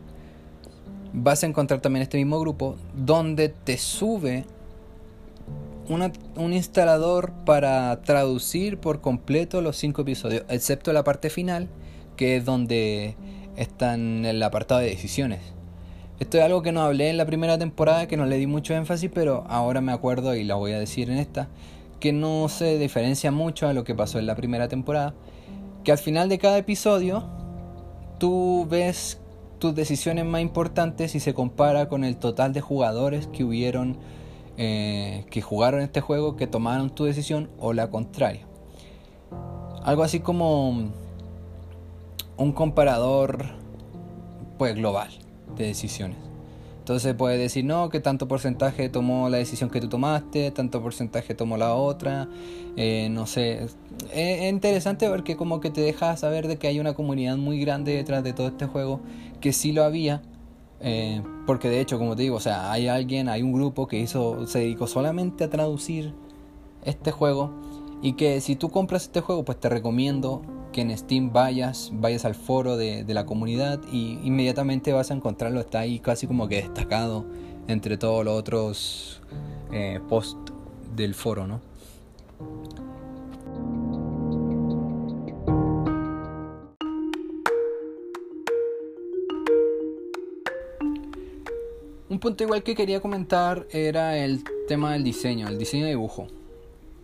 vas 1.11 1.43
a 1.43 1.47
encontrar 1.47 1.81
también 1.81 2.03
este 2.03 2.17
mismo 2.17 2.39
grupo 2.39 2.77
donde 2.95 3.49
te 3.49 3.77
sube 3.77 4.45
un 5.89 6.53
instalador 6.53 7.31
para 7.45 8.01
traducir 8.03 8.79
por 8.79 9.01
completo 9.01 9.61
los 9.61 9.75
cinco 9.75 10.03
episodios, 10.03 10.45
excepto 10.47 10.93
la 10.93 11.03
parte 11.03 11.29
final, 11.29 11.67
que 12.15 12.35
es 12.35 12.45
donde 12.45 13.15
está 13.55 13.95
en 13.95 14.25
el 14.25 14.41
apartado 14.43 14.81
de 14.81 14.87
decisiones. 14.87 15.39
Esto 16.19 16.37
es 16.37 16.43
algo 16.43 16.61
que 16.61 16.71
no 16.71 16.81
hablé 16.81 17.09
en 17.09 17.17
la 17.17 17.25
primera 17.25 17.57
temporada, 17.57 18.07
que 18.07 18.17
no 18.17 18.25
le 18.25 18.37
di 18.37 18.45
mucho 18.45 18.73
énfasis, 18.73 19.09
pero 19.13 19.45
ahora 19.47 19.81
me 19.81 19.91
acuerdo 19.91 20.35
y 20.35 20.43
la 20.43 20.55
voy 20.55 20.73
a 20.73 20.79
decir 20.79 21.09
en 21.09 21.17
esta, 21.17 21.47
que 21.99 22.13
no 22.13 22.49
se 22.49 22.77
diferencia 22.77 23.31
mucho 23.31 23.67
a 23.67 23.73
lo 23.73 23.83
que 23.83 23.95
pasó 23.95 24.19
en 24.19 24.27
la 24.27 24.35
primera 24.35 24.67
temporada, 24.67 25.15
que 25.83 25.91
al 25.91 25.97
final 25.97 26.29
de 26.29 26.37
cada 26.37 26.57
episodio 26.57 27.23
tú 28.19 28.67
ves 28.69 29.21
tus 29.59 29.73
decisiones 29.73 30.25
más 30.25 30.41
importantes 30.41 31.15
y 31.15 31.19
se 31.19 31.33
compara 31.33 31.87
con 31.87 32.03
el 32.03 32.17
total 32.17 32.53
de 32.53 32.61
jugadores 32.61 33.27
que 33.27 33.43
hubieron 33.43 33.97
eh, 34.61 35.23
que 35.29 35.41
jugaron 35.41 35.79
este 35.79 36.01
juego 36.01 36.35
que 36.35 36.45
tomaron 36.45 36.89
tu 36.89 37.05
decisión 37.05 37.49
o 37.59 37.71
la 37.71 37.89
contraria. 37.89 38.45
Algo 39.83 40.03
así 40.03 40.19
como 40.19 40.91
un 42.35 42.51
comparador 42.51 43.45
pues 44.57 44.75
global 44.75 45.11
de 45.55 45.67
decisiones. 45.67 46.17
Entonces 46.79 47.13
puedes 47.13 47.39
decir, 47.39 47.63
no, 47.63 47.87
que 47.87 48.01
tanto 48.01 48.27
porcentaje 48.27 48.89
tomó 48.89 49.29
la 49.29 49.37
decisión 49.37 49.69
que 49.69 49.79
tú 49.79 49.87
tomaste, 49.87 50.51
tanto 50.51 50.81
porcentaje 50.81 51.35
tomó 51.35 51.55
la 51.55 51.75
otra, 51.75 52.27
eh, 52.75 53.07
no 53.09 53.27
sé. 53.27 53.67
Es, 54.11 54.51
interesante 54.51 55.07
porque 55.07 55.37
como 55.37 55.61
que 55.61 55.69
te 55.69 55.79
deja 55.79 56.17
saber 56.17 56.49
de 56.49 56.57
que 56.57 56.67
hay 56.67 56.81
una 56.81 56.95
comunidad 56.95 57.37
muy 57.37 57.61
grande 57.61 57.95
detrás 57.95 58.25
de 58.25 58.33
todo 58.33 58.47
este 58.47 58.65
juego, 58.65 58.99
que 59.39 59.53
sí 59.53 59.71
lo 59.71 59.85
había, 59.85 60.21
eh, 60.81 61.21
porque 61.49 61.67
de 61.67 61.81
hecho, 61.81 61.97
como 61.97 62.15
te 62.15 62.21
digo, 62.21 62.35
o 62.35 62.39
sea, 62.39 62.71
hay 62.71 62.87
alguien, 62.87 63.27
hay 63.27 63.41
un 63.41 63.53
grupo 63.53 63.87
que 63.87 63.97
hizo, 63.97 64.45
se 64.45 64.59
dedicó 64.59 64.85
solamente 64.85 65.45
a 65.45 65.49
traducir 65.49 66.13
este 66.85 67.11
juego. 67.11 67.49
Y 68.03 68.13
que 68.13 68.39
si 68.39 68.55
tú 68.55 68.69
compras 68.69 69.05
este 69.05 69.21
juego, 69.21 69.43
pues 69.43 69.59
te 69.59 69.67
recomiendo 69.67 70.43
que 70.71 70.81
en 70.81 70.95
Steam 70.95 71.33
vayas, 71.33 71.89
vayas 71.91 72.23
al 72.23 72.35
foro 72.35 72.77
de, 72.77 73.03
la 73.07 73.25
comunidad 73.25 73.81
y 73.91 74.19
inmediatamente 74.23 74.93
vas 74.93 75.09
a 75.09 75.15
encontrarlo. 75.15 75.59
Está 75.59 75.79
ahí 75.79 75.97
casi 75.97 76.27
como 76.27 76.47
que 76.47 76.57
destacado 76.57 77.25
entre 77.67 77.97
todos 77.97 78.23
los 78.23 78.37
otros 78.37 79.21
eh, 79.71 79.99
posts 80.07 80.53
del 80.95 81.15
foro, 81.15 81.47
¿no? 81.47 81.61
Un 92.09 92.19
punto 92.19 92.43
igual 92.43 92.63
que 92.63 92.73
quería 92.73 93.01
comentar 93.01 93.67
era 93.69 94.17
el 94.17 94.43
tema 94.67 94.93
del 94.93 95.03
diseño, 95.03 95.47
el 95.47 95.59
diseño 95.59 95.83
de 95.83 95.91
dibujo. 95.91 96.25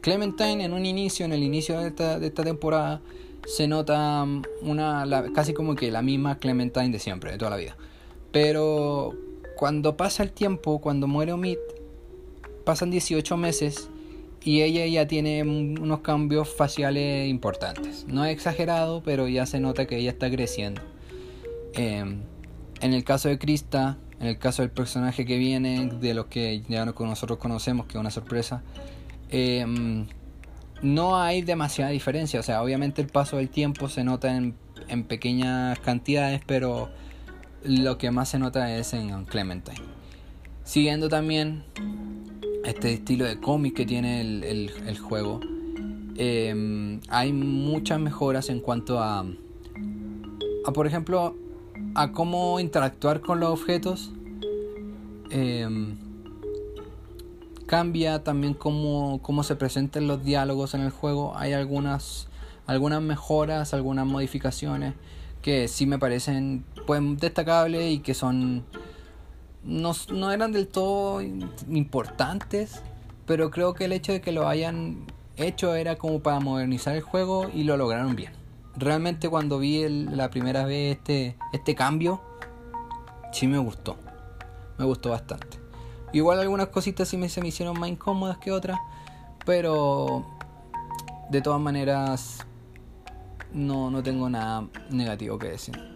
Clementine 0.01 0.65
en 0.65 0.74
un 0.74 0.83
inicio, 0.83 1.27
en 1.27 1.33
el 1.33 1.43
inicio 1.43 1.79
de 1.79 1.89
esta, 1.89 2.43
temporada, 2.43 3.01
se 3.45 3.67
nota 3.67 4.25
una 4.63 5.05
casi 5.35 5.53
como 5.53 5.75
que 5.75 5.91
la 5.91 6.01
misma 6.01 6.39
Clementine 6.39 6.89
de 6.89 6.97
siempre, 6.97 7.31
de 7.31 7.38
toda 7.38 7.51
la 7.51 7.57
vida. 7.57 7.77
Pero 8.31 9.13
cuando 9.55 9.95
pasa 9.95 10.24
el 10.24 10.31
tiempo, 10.31 10.81
cuando 10.81 11.07
muere 11.07 11.33
Omid, 11.33 11.59
pasan 12.63 12.89
18 12.89 13.38
meses 13.38 13.89
y 14.43 14.62
ella 14.63 14.88
ya 14.88 15.07
tiene 15.07 15.43
unos 15.43 16.00
cambios 16.00 16.50
faciales 16.50 17.29
importantes. 17.29 18.05
No 18.07 18.25
es 18.25 18.33
exagerado, 18.33 19.03
pero 19.03 19.27
ya 19.27 19.45
se 19.45 19.59
nota 19.59 19.85
que 19.85 19.97
ella 19.97 20.09
está 20.09 20.31
creciendo. 20.31 20.81
Em, 21.74 22.21
en 22.81 22.93
el 22.93 23.03
caso 23.03 23.29
de 23.29 23.38
Krista, 23.38 23.97
en 24.19 24.27
el 24.27 24.38
caso 24.38 24.62
del 24.62 24.72
personaje 24.72 25.25
que 25.25 25.38
viene, 25.38 25.88
de 25.88 26.13
los 26.13 26.27
que 26.27 26.62
ya 26.67 26.86
nosotros 26.86 27.38
conocemos, 27.38 27.86
que 27.86 27.93
es 27.93 28.00
una 28.00 28.12
sorpresa, 28.12 28.63
em, 29.29 30.07
no 30.81 31.17
hay 31.19 31.41
demasiada 31.41 31.91
diferencia. 31.91 32.39
O 32.39 32.43
sea, 32.43 32.62
obviamente 32.62 33.01
el 33.01 33.07
paso 33.07 33.38
del 33.38 33.50
tiempo 33.50 33.89
se 33.89 34.03
nota 34.03 34.36
en, 34.36 34.55
pequeñas 35.07 35.79
cantidades, 35.79 36.41
pero 36.45 36.89
lo 37.63 37.98
que 37.98 38.12
más 38.12 38.29
se 38.29 38.39
nota 38.39 38.77
es 38.77 38.93
en 38.93 39.25
Clementine. 39.25 39.81
Siguiendo 40.63 41.10
también 41.10 41.63
este 42.65 42.93
estilo 42.93 43.25
de 43.25 43.39
cómic 43.39 43.74
que 43.75 43.86
tiene 43.86 44.22
el, 44.22 44.98
juego, 45.00 45.39
em, 46.17 47.00
hay 47.10 47.34
muchas 47.34 48.00
mejoras 48.00 48.50
en 48.50 48.60
cuanto 48.60 49.00
a, 49.00 49.25
a 50.65 50.72
por 50.72 50.88
ejemplo, 50.88 51.36
a 51.95 52.11
cómo 52.11 52.59
interactuar 52.59 53.21
con 53.21 53.39
los 53.39 53.49
objetos. 53.49 54.11
Em, 55.29 55.97
cambia 57.65 58.23
también 58.23 58.53
cómo, 58.53 59.19
cómo, 59.23 59.43
se 59.43 59.55
presentan 59.55 60.07
los 60.07 60.23
diálogos 60.23 60.73
en 60.73 60.81
el 60.81 60.91
juego. 60.91 61.35
Hay 61.35 61.53
algunas, 61.53 62.27
algunas 62.67 63.01
mejoras, 63.01 63.73
algunas 63.73 64.05
modificaciones 64.05 64.93
que 65.41 65.67
sí 65.67 65.85
me 65.85 65.97
parecen 65.97 66.65
pues, 66.85 67.01
destacables 67.17 67.93
y 67.93 67.99
que 67.99 68.13
son 68.13 68.65
no, 69.63 69.93
no 70.11 70.31
eran 70.31 70.51
del 70.51 70.67
todo 70.67 71.21
importantes, 71.21 72.81
pero 73.25 73.49
creo 73.51 73.73
que 73.73 73.85
el 73.85 73.93
hecho 73.93 74.11
de 74.11 74.21
que 74.21 74.31
lo 74.31 74.47
hayan 74.47 75.05
hecho 75.37 75.75
era 75.75 75.95
como 75.95 76.19
para 76.19 76.39
modernizar 76.39 76.95
el 76.95 77.01
juego 77.01 77.49
y 77.53 77.63
lo 77.63 77.77
lograron 77.77 78.15
bien 78.15 78.44
realmente 78.77 79.29
cuando 79.29 79.60
vi 79.60 79.88
la 79.88 80.29
primera 80.29 80.65
vez 80.65 80.98
este, 80.98 81.38
este 81.53 81.75
cambio, 81.75 82.22
sí 83.32 83.48
me 83.48 83.58
gustó. 83.58 83.98
Me 84.77 84.86
gustó 84.86 85.12
bastante. 85.12 85.60
Igual 86.13 86.39
algunas 86.39 86.67
cositas 86.67 87.08
sí 87.08 87.17
me, 87.17 87.29
se 87.29 87.41
me 87.41 87.50
hicieron 87.50 87.79
más 87.79 87.89
incómodas 87.89 88.38
que 88.38 88.51
otras, 88.51 88.79
pero 89.46 90.25
de 91.29 91.41
todas 91.41 91.60
maneras, 91.60 92.46
no, 93.53 93.89
no 93.89 94.03
tengo 94.03 94.29
nada 94.29 94.67
negativo 94.89 95.38
que 95.38 95.50
decir. 95.50 95.94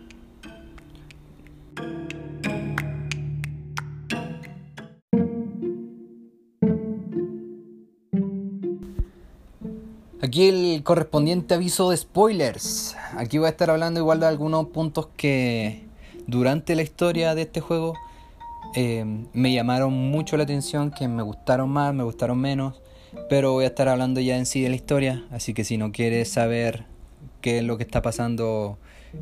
Aquí 10.30 10.48
el 10.48 10.84
correspondiente 10.84 11.56
aviso 11.56 11.90
de 11.90 11.98
spoilers. 11.98 12.96
Aquí 13.18 13.40
voy 13.40 13.48
a 13.48 13.50
estar 13.50 13.72
hablando 13.72 14.00
igual 14.00 14.20
de 14.20 14.28
algunos 14.28 14.68
puntos 14.68 15.08
que 15.18 15.88
durante 16.28 16.76
la 16.76 16.84
historia 16.84 17.34
de 17.34 17.42
este 17.42 17.62
juego 17.62 17.96
eh, 18.76 19.26
me 19.34 19.52
llamaron 19.52 19.92
mucho 19.92 20.38
la 20.38 20.44
atención, 20.44 20.92
que 20.92 21.08
me 21.08 21.24
gustaron 21.24 21.72
más, 21.72 21.96
me 21.96 22.04
gustaron 22.04 22.38
menos. 22.38 22.80
Pero 23.28 23.54
voy 23.54 23.64
a 23.64 23.70
estar 23.70 23.90
hablando 23.90 24.20
ya 24.20 24.38
en 24.38 24.46
sí 24.46 24.62
de 24.62 24.70
la 24.70 24.76
historia, 24.76 25.26
así 25.32 25.56
que 25.56 25.64
si 25.64 25.80
no 25.80 25.92
quieres 25.92 26.32
saber 26.32 26.86
qué 27.42 27.58
es 27.58 27.64
lo 27.64 27.78
que 27.78 27.84
está 27.84 28.04
pasando 28.04 28.78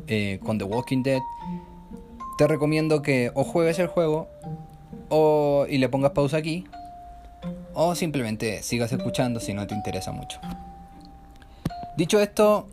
eh, 0.08 0.40
con 0.44 0.58
The 0.58 0.64
Walking 0.64 1.02
Dead, 1.02 1.22
te 2.36 2.46
recomiendo 2.46 3.00
que 3.00 3.32
o 3.32 3.44
juegues 3.44 3.78
el 3.78 3.86
juego 3.86 4.28
o, 5.08 5.64
y 5.70 5.78
le 5.78 5.88
pongas 5.88 6.10
pausa 6.10 6.36
aquí, 6.36 6.66
o 7.72 7.94
simplemente 7.94 8.62
sigas 8.62 8.92
escuchando 8.92 9.40
si 9.40 9.54
no 9.54 9.66
te 9.66 9.74
interesa 9.74 10.12
mucho. 10.12 10.38
Dicho 11.98 12.18
esto, 12.18 12.66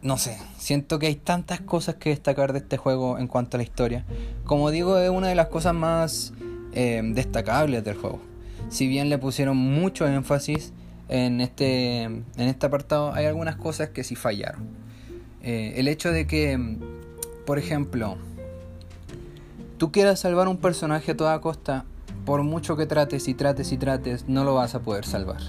no 0.00 0.16
sé, 0.16 0.38
siento 0.56 0.98
que 0.98 1.08
hay 1.08 1.16
tantas 1.16 1.60
cosas 1.60 1.96
que 1.96 2.08
destacar 2.08 2.54
de 2.54 2.60
este 2.60 2.78
juego 2.78 3.18
en 3.18 3.28
cuanto 3.28 3.56
a 3.56 3.58
la 3.58 3.64
historia. 3.64 4.06
Como 4.46 4.70
digo, 4.70 4.96
es 4.98 5.10
una 5.10 5.28
de 5.28 5.34
las 5.34 5.48
cosas 5.48 5.74
más 5.74 6.32
eh, 6.72 7.02
destacables 7.04 7.84
del 7.84 7.96
juego 7.96 8.20
si 8.68 8.88
bien 8.88 9.08
le 9.08 9.18
pusieron 9.18 9.56
mucho 9.56 10.06
énfasis 10.06 10.72
en 11.08 11.40
este, 11.40 12.02
en 12.02 12.24
este 12.36 12.66
apartado, 12.66 13.12
hay 13.12 13.26
algunas 13.26 13.56
cosas 13.56 13.90
que 13.90 14.04
sí 14.04 14.16
fallaron. 14.16 14.62
Eh, 15.42 15.74
el 15.76 15.88
hecho 15.88 16.10
de 16.10 16.26
que, 16.26 16.78
por 17.46 17.58
ejemplo, 17.58 18.16
tú 19.78 19.92
quieras 19.92 20.20
salvar 20.20 20.48
un 20.48 20.56
personaje 20.56 21.12
a 21.12 21.16
toda 21.16 21.40
costa, 21.40 21.84
por 22.24 22.42
mucho 22.42 22.76
que 22.76 22.86
trates 22.86 23.28
y 23.28 23.34
trates 23.34 23.70
y 23.70 23.76
trates, 23.76 24.28
no 24.28 24.44
lo 24.44 24.54
vas 24.54 24.74
a 24.74 24.80
poder 24.80 25.04
salvar. 25.04 25.42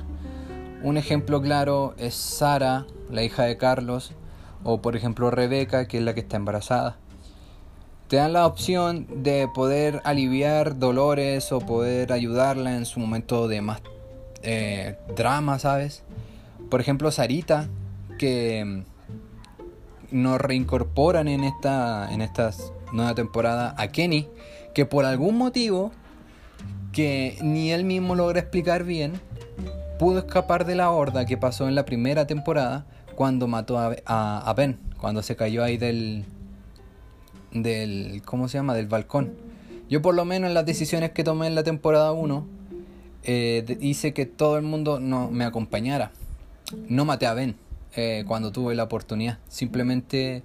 Un 0.85 0.97
ejemplo 0.97 1.41
claro 1.41 1.95
es 1.97 2.13
Sara, 2.15 2.85
la 3.09 3.23
hija 3.23 3.43
de 3.43 3.57
Carlos, 3.57 4.13
o 4.63 4.81
por 4.81 4.95
ejemplo 4.95 5.31
Rebeca, 5.31 5.87
que 5.87 5.97
es 5.97 6.03
la 6.03 6.13
que 6.13 6.21
está 6.21 6.37
embarazada 6.37 6.97
te 8.07 8.17
dan 8.17 8.33
la 8.33 8.45
opción 8.45 9.07
de 9.23 9.47
poder 9.47 10.01
aliviar 10.03 10.77
dolores 10.77 11.51
o 11.51 11.59
poder 11.59 12.13
ayudarla 12.13 12.75
en 12.75 12.85
su 12.85 12.99
momento 12.99 13.47
de 13.47 13.61
más 13.61 13.81
eh, 14.43 14.97
drama, 15.15 15.57
¿sabes? 15.57 16.03
Por 16.69 16.81
ejemplo, 16.81 17.09
Sarita, 17.11 17.67
que 18.19 18.83
nos 20.11 20.39
reincorporan 20.39 21.27
en 21.27 21.43
esta, 21.43 22.13
en 22.13 22.21
esta 22.21 22.51
nueva 22.93 23.15
temporada 23.15 23.73
a 23.77 23.87
Kenny, 23.87 24.27
que 24.73 24.85
por 24.85 25.05
algún 25.05 25.37
motivo 25.37 25.91
que 26.91 27.37
ni 27.41 27.71
él 27.71 27.85
mismo 27.85 28.15
logra 28.15 28.39
explicar 28.39 28.83
bien, 28.83 29.19
pudo 29.97 30.19
escapar 30.19 30.65
de 30.65 30.75
la 30.75 30.91
horda 30.91 31.25
que 31.25 31.37
pasó 31.37 31.67
en 31.67 31.75
la 31.75 31.85
primera 31.85 32.27
temporada 32.27 32.85
cuando 33.15 33.47
mató 33.47 33.77
a 33.79 34.53
Ben, 34.55 34.77
cuando 34.99 35.23
se 35.23 35.35
cayó 35.35 35.63
ahí 35.63 35.77
del, 35.77 36.25
del, 37.51 38.21
¿cómo 38.25 38.47
se 38.47 38.57
llama? 38.57 38.73
Del 38.73 38.87
balcón. 38.87 39.33
Yo 39.89 40.01
por 40.01 40.15
lo 40.15 40.25
menos 40.25 40.49
en 40.49 40.53
las 40.53 40.65
decisiones 40.65 41.11
que 41.11 41.23
tomé 41.23 41.47
en 41.47 41.55
la 41.55 41.63
temporada 41.63 42.11
1, 42.11 42.47
eh, 43.23 43.77
hice 43.81 44.13
que 44.13 44.25
todo 44.25 44.57
el 44.57 44.63
mundo 44.63 44.99
no, 44.99 45.29
me 45.29 45.45
acompañara. 45.45 46.11
No 46.87 47.05
maté 47.05 47.27
a 47.27 47.33
Ben 47.33 47.55
eh, 47.95 48.24
cuando 48.27 48.51
tuve 48.51 48.75
la 48.75 48.83
oportunidad. 48.83 49.39
Simplemente 49.48 50.43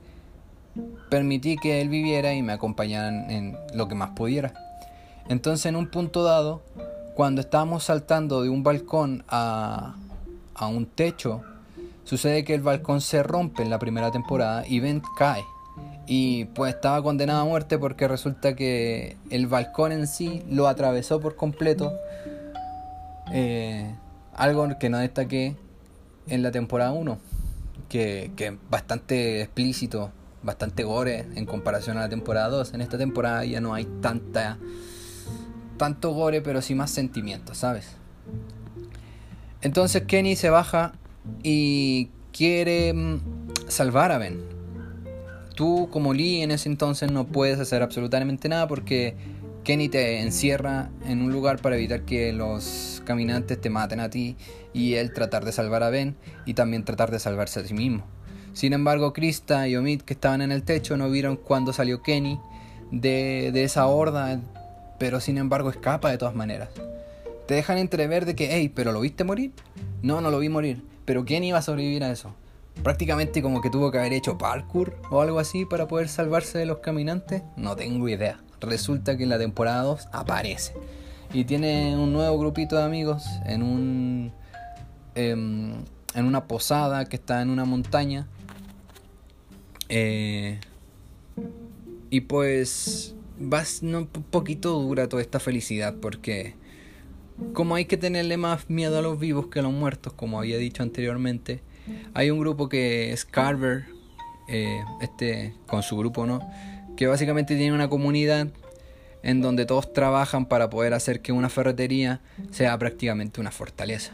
permití 1.08 1.56
que 1.56 1.80
él 1.80 1.88
viviera 1.88 2.34
y 2.34 2.42
me 2.42 2.52
acompañaran 2.52 3.30
en 3.30 3.56
lo 3.74 3.88
que 3.88 3.94
más 3.94 4.10
pudiera. 4.10 4.52
Entonces 5.28 5.66
en 5.66 5.76
un 5.76 5.88
punto 5.88 6.22
dado, 6.22 6.62
cuando 7.14 7.40
estábamos 7.40 7.84
saltando 7.84 8.42
de 8.42 8.48
un 8.48 8.62
balcón 8.62 9.24
a, 9.28 9.96
a 10.54 10.66
un 10.66 10.86
techo, 10.86 11.42
sucede 12.04 12.44
que 12.44 12.54
el 12.54 12.62
balcón 12.62 13.00
se 13.00 13.22
rompe 13.22 13.62
en 13.62 13.70
la 13.70 13.78
primera 13.78 14.10
temporada 14.10 14.64
y 14.66 14.80
Ben 14.80 15.02
cae. 15.16 15.44
Y 16.06 16.46
pues 16.46 16.74
estaba 16.74 17.02
condenado 17.02 17.42
a 17.42 17.44
muerte 17.44 17.78
porque 17.78 18.08
resulta 18.08 18.56
que 18.56 19.16
el 19.30 19.46
balcón 19.46 19.92
en 19.92 20.06
sí 20.06 20.42
lo 20.48 20.66
atravesó 20.66 21.20
por 21.20 21.36
completo. 21.36 21.92
Eh, 23.32 23.94
algo 24.34 24.78
que 24.78 24.90
no 24.90 24.98
destaqué 24.98 25.54
en 26.26 26.42
la 26.42 26.50
temporada 26.50 26.92
1, 26.92 27.18
que, 27.88 28.32
es 28.36 28.52
bastante 28.70 29.42
explícito, 29.42 30.10
bastante 30.42 30.82
gore 30.84 31.26
en 31.34 31.46
comparación 31.46 31.96
a 31.98 32.00
la 32.00 32.08
temporada 32.08 32.48
2. 32.48 32.74
En 32.74 32.80
esta 32.80 32.98
temporada 32.98 33.44
ya 33.44 33.60
no 33.60 33.74
hay 33.74 33.84
tanta 34.00 34.58
tanto 35.80 36.12
gore, 36.12 36.42
pero 36.42 36.62
sí 36.62 36.74
más 36.74 36.90
sentimientos, 36.90 37.58
¿sabes? 37.58 37.88
Entonces 39.62 40.04
Kenny 40.04 40.36
se 40.36 40.50
baja 40.50 40.92
y 41.42 42.10
quiere 42.32 42.92
mm, 42.92 43.20
salvar 43.68 44.12
a 44.12 44.18
Ben 44.18 44.60
tú 45.60 45.90
como 45.90 46.14
Lee 46.14 46.40
en 46.40 46.52
ese 46.52 46.70
entonces 46.70 47.12
no 47.12 47.26
puedes 47.26 47.60
hacer 47.60 47.82
absolutamente 47.82 48.48
nada 48.48 48.66
porque 48.66 49.14
Kenny 49.62 49.90
te 49.90 50.22
encierra 50.22 50.88
en 51.04 51.20
un 51.20 51.32
lugar 51.32 51.60
para 51.60 51.76
evitar 51.76 52.06
que 52.06 52.32
los 52.32 53.02
caminantes 53.04 53.60
te 53.60 53.68
maten 53.68 54.00
a 54.00 54.08
ti 54.08 54.38
y 54.72 54.94
él 54.94 55.12
tratar 55.12 55.44
de 55.44 55.52
salvar 55.52 55.82
a 55.82 55.90
Ben 55.90 56.16
y 56.46 56.54
también 56.54 56.86
tratar 56.86 57.10
de 57.10 57.18
salvarse 57.18 57.60
a 57.60 57.64
sí 57.64 57.74
mismo. 57.74 58.06
Sin 58.54 58.72
embargo, 58.72 59.12
Krista 59.12 59.68
y 59.68 59.76
Omid 59.76 60.00
que 60.00 60.14
estaban 60.14 60.40
en 60.40 60.50
el 60.50 60.62
techo 60.62 60.96
no 60.96 61.10
vieron 61.10 61.36
cuando 61.36 61.74
salió 61.74 62.00
Kenny 62.00 62.40
de, 62.90 63.50
de 63.52 63.64
esa 63.64 63.86
horda, 63.86 64.40
pero 65.00 65.18
sin 65.18 65.36
embargo 65.36 65.70
escapa 65.70 66.12
de 66.12 66.18
todas 66.18 66.36
maneras. 66.36 66.68
Te 67.48 67.54
dejan 67.54 67.78
entrever 67.78 68.24
de 68.24 68.36
que, 68.36 68.54
hey, 68.54 68.68
pero 68.72 68.92
¿lo 68.92 69.00
viste 69.00 69.24
morir? 69.24 69.50
No, 70.02 70.20
no 70.20 70.30
lo 70.30 70.38
vi 70.38 70.48
morir, 70.48 70.84
pero 71.04 71.24
Kenny 71.24 71.48
iba 71.48 71.58
a 71.58 71.62
sobrevivir 71.62 72.04
a 72.04 72.12
eso 72.12 72.32
prácticamente 72.82 73.42
como 73.42 73.60
que 73.60 73.70
tuvo 73.70 73.90
que 73.90 73.98
haber 73.98 74.12
hecho 74.12 74.38
parkour 74.38 74.96
o 75.10 75.20
algo 75.20 75.38
así 75.38 75.64
para 75.64 75.86
poder 75.86 76.08
salvarse 76.08 76.58
de 76.58 76.66
los 76.66 76.78
caminantes. 76.78 77.42
No 77.56 77.76
tengo 77.76 78.08
idea. 78.08 78.40
Resulta 78.60 79.16
que 79.16 79.24
en 79.24 79.28
la 79.28 79.38
temporada 79.38 79.82
2 79.82 80.08
aparece. 80.12 80.74
Y 81.32 81.44
tiene 81.44 81.96
un 81.96 82.12
nuevo 82.12 82.38
grupito 82.38 82.76
de 82.76 82.82
amigos 82.82 83.24
en 83.46 83.62
un. 83.62 84.32
Em, 85.14 85.74
en 86.14 86.24
una 86.24 86.44
posada 86.46 87.04
que 87.04 87.16
está 87.16 87.42
en 87.42 87.50
una 87.50 87.64
montaña. 87.64 88.26
Eh, 89.88 90.58
y 92.10 92.20
pues. 92.22 93.14
Vas 93.40 93.82
un 93.82 94.06
poquito 94.06 94.78
dura 94.78 95.08
toda 95.08 95.22
esta 95.22 95.40
felicidad 95.40 95.96
porque. 96.00 96.54
Como 97.54 97.74
hay 97.74 97.86
que 97.86 97.96
tenerle 97.96 98.36
más 98.36 98.68
miedo 98.68 98.98
a 98.98 99.02
los 99.02 99.18
vivos 99.18 99.46
que 99.46 99.60
a 99.60 99.62
los 99.62 99.72
muertos, 99.72 100.12
como 100.12 100.38
había 100.38 100.58
dicho 100.58 100.82
anteriormente 100.82 101.62
hay 102.14 102.30
un 102.30 102.38
grupo 102.38 102.68
que 102.68 103.12
es 103.12 103.24
Carver, 103.24 103.84
eh, 104.48 104.80
este, 105.00 105.54
con 105.66 105.82
su 105.82 105.96
grupo, 105.96 106.26
¿no? 106.26 106.40
Que 106.96 107.06
básicamente 107.06 107.56
tiene 107.56 107.74
una 107.74 107.88
comunidad 107.88 108.48
en 109.22 109.42
donde 109.42 109.66
todos 109.66 109.92
trabajan 109.92 110.46
para 110.46 110.70
poder 110.70 110.94
hacer 110.94 111.20
que 111.20 111.32
una 111.32 111.48
ferretería 111.48 112.20
sea 112.50 112.76
prácticamente 112.78 113.40
una 113.40 113.50
fortaleza. 113.50 114.12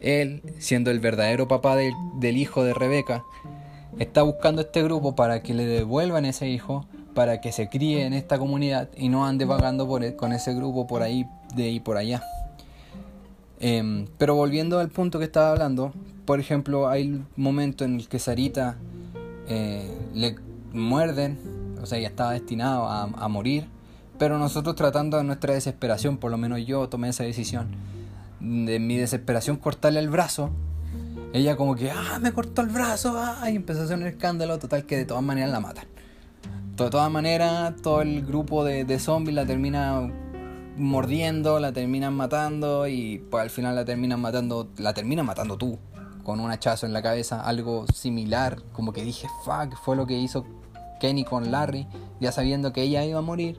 Él, 0.00 0.42
siendo 0.58 0.90
el 0.90 1.00
verdadero 1.00 1.48
papá 1.48 1.76
del, 1.76 2.36
hijo 2.36 2.64
de 2.64 2.74
Rebeca, 2.74 3.24
está 3.98 4.22
buscando 4.22 4.62
este 4.62 4.82
grupo 4.82 5.14
para 5.14 5.42
que 5.42 5.54
le 5.54 5.64
devuelvan 5.64 6.24
ese 6.26 6.48
hijo, 6.48 6.86
para 7.16 7.40
que 7.40 7.50
se 7.50 7.70
críe 7.70 8.04
en 8.04 8.12
esta 8.12 8.38
comunidad 8.38 8.90
y 8.94 9.08
no 9.08 9.24
ande 9.24 9.46
vagando 9.46 9.88
por, 9.88 10.04
e, 10.04 10.14
con 10.16 10.34
ese 10.34 10.52
grupo 10.52 10.86
por 10.86 11.02
ahí, 11.02 11.26
de 11.54 11.64
ahí 11.64 11.80
por 11.80 11.96
allá. 11.96 12.22
Em, 13.58 14.06
pero 14.18 14.34
volviendo 14.34 14.78
al 14.78 14.90
punto 14.90 15.18
que 15.18 15.24
estaba 15.24 15.52
hablando, 15.52 15.94
por 16.26 16.40
ejemplo, 16.40 16.90
hay 16.90 17.24
momento 17.34 17.84
en 17.84 17.94
el 17.94 18.08
que 18.08 18.18
Sarita 18.18 18.76
eh, 19.48 19.90
le 20.12 20.36
muerden, 20.74 21.38
o 21.80 21.86
sea, 21.86 21.98
ya 21.98 22.08
estaba 22.08 22.32
destinado 22.32 22.86
a, 22.86 23.28
morir, 23.28 23.66
pero 24.18 24.38
nosotros 24.38 24.76
tratando 24.76 25.16
de 25.16 25.24
nuestra 25.24 25.54
desesperación, 25.54 26.18
por 26.18 26.30
lo 26.30 26.36
menos 26.36 26.66
yo 26.66 26.86
tomé 26.90 27.08
esa 27.08 27.24
decisión, 27.24 27.68
de 28.40 28.78
mi 28.78 28.98
desesperación 28.98 29.56
cortarle 29.56 30.00
el 30.00 30.10
brazo, 30.10 30.50
ella 31.32 31.56
como 31.56 31.76
que, 31.76 31.90
ah, 31.90 32.18
me 32.20 32.32
cortó 32.32 32.60
el 32.60 32.68
brazo, 32.68 33.14
ah, 33.16 33.50
y 33.50 33.56
empezó 33.56 33.80
a 33.80 33.84
hacer 33.84 33.96
un 33.96 34.06
escándalo 34.06 34.58
total 34.58 34.84
que 34.84 34.98
de 34.98 35.06
todas 35.06 35.22
maneras 35.22 35.50
la 35.50 35.60
matan. 35.60 35.95
De 36.76 36.90
todas 36.90 37.10
maneras, 37.10 37.74
todo 37.82 38.02
el 38.02 38.24
grupo 38.24 38.62
de, 38.62 38.84
de 38.84 38.98
zombies 38.98 39.34
la 39.34 39.46
termina 39.46 40.12
mordiendo, 40.76 41.58
la 41.58 41.72
terminan 41.72 42.14
matando 42.14 42.86
y 42.86 43.18
pues 43.30 43.42
al 43.42 43.50
final 43.50 43.74
la 43.74 43.86
terminan 43.86 44.20
matando, 44.20 44.68
la 44.76 44.92
terminan 44.92 45.24
matando 45.24 45.56
tú 45.56 45.78
con 46.22 46.38
un 46.38 46.50
hachazo 46.50 46.84
en 46.84 46.92
la 46.92 47.02
cabeza, 47.02 47.40
algo 47.40 47.86
similar, 47.94 48.62
como 48.72 48.92
que 48.92 49.04
dije, 49.04 49.26
fuck, 49.44 49.74
fue 49.82 49.96
lo 49.96 50.06
que 50.06 50.18
hizo 50.18 50.44
Kenny 51.00 51.24
con 51.24 51.50
Larry, 51.50 51.86
ya 52.20 52.30
sabiendo 52.30 52.72
que 52.72 52.82
ella 52.82 53.04
iba 53.04 53.20
a 53.20 53.22
morir. 53.22 53.58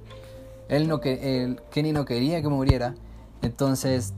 Él 0.69 0.87
no 0.87 0.99
que 0.99 1.55
Kenny 1.71 1.93
no 1.93 2.05
quería 2.05 2.41
que 2.41 2.49
muriera, 2.49 2.93
entonces 3.41 4.13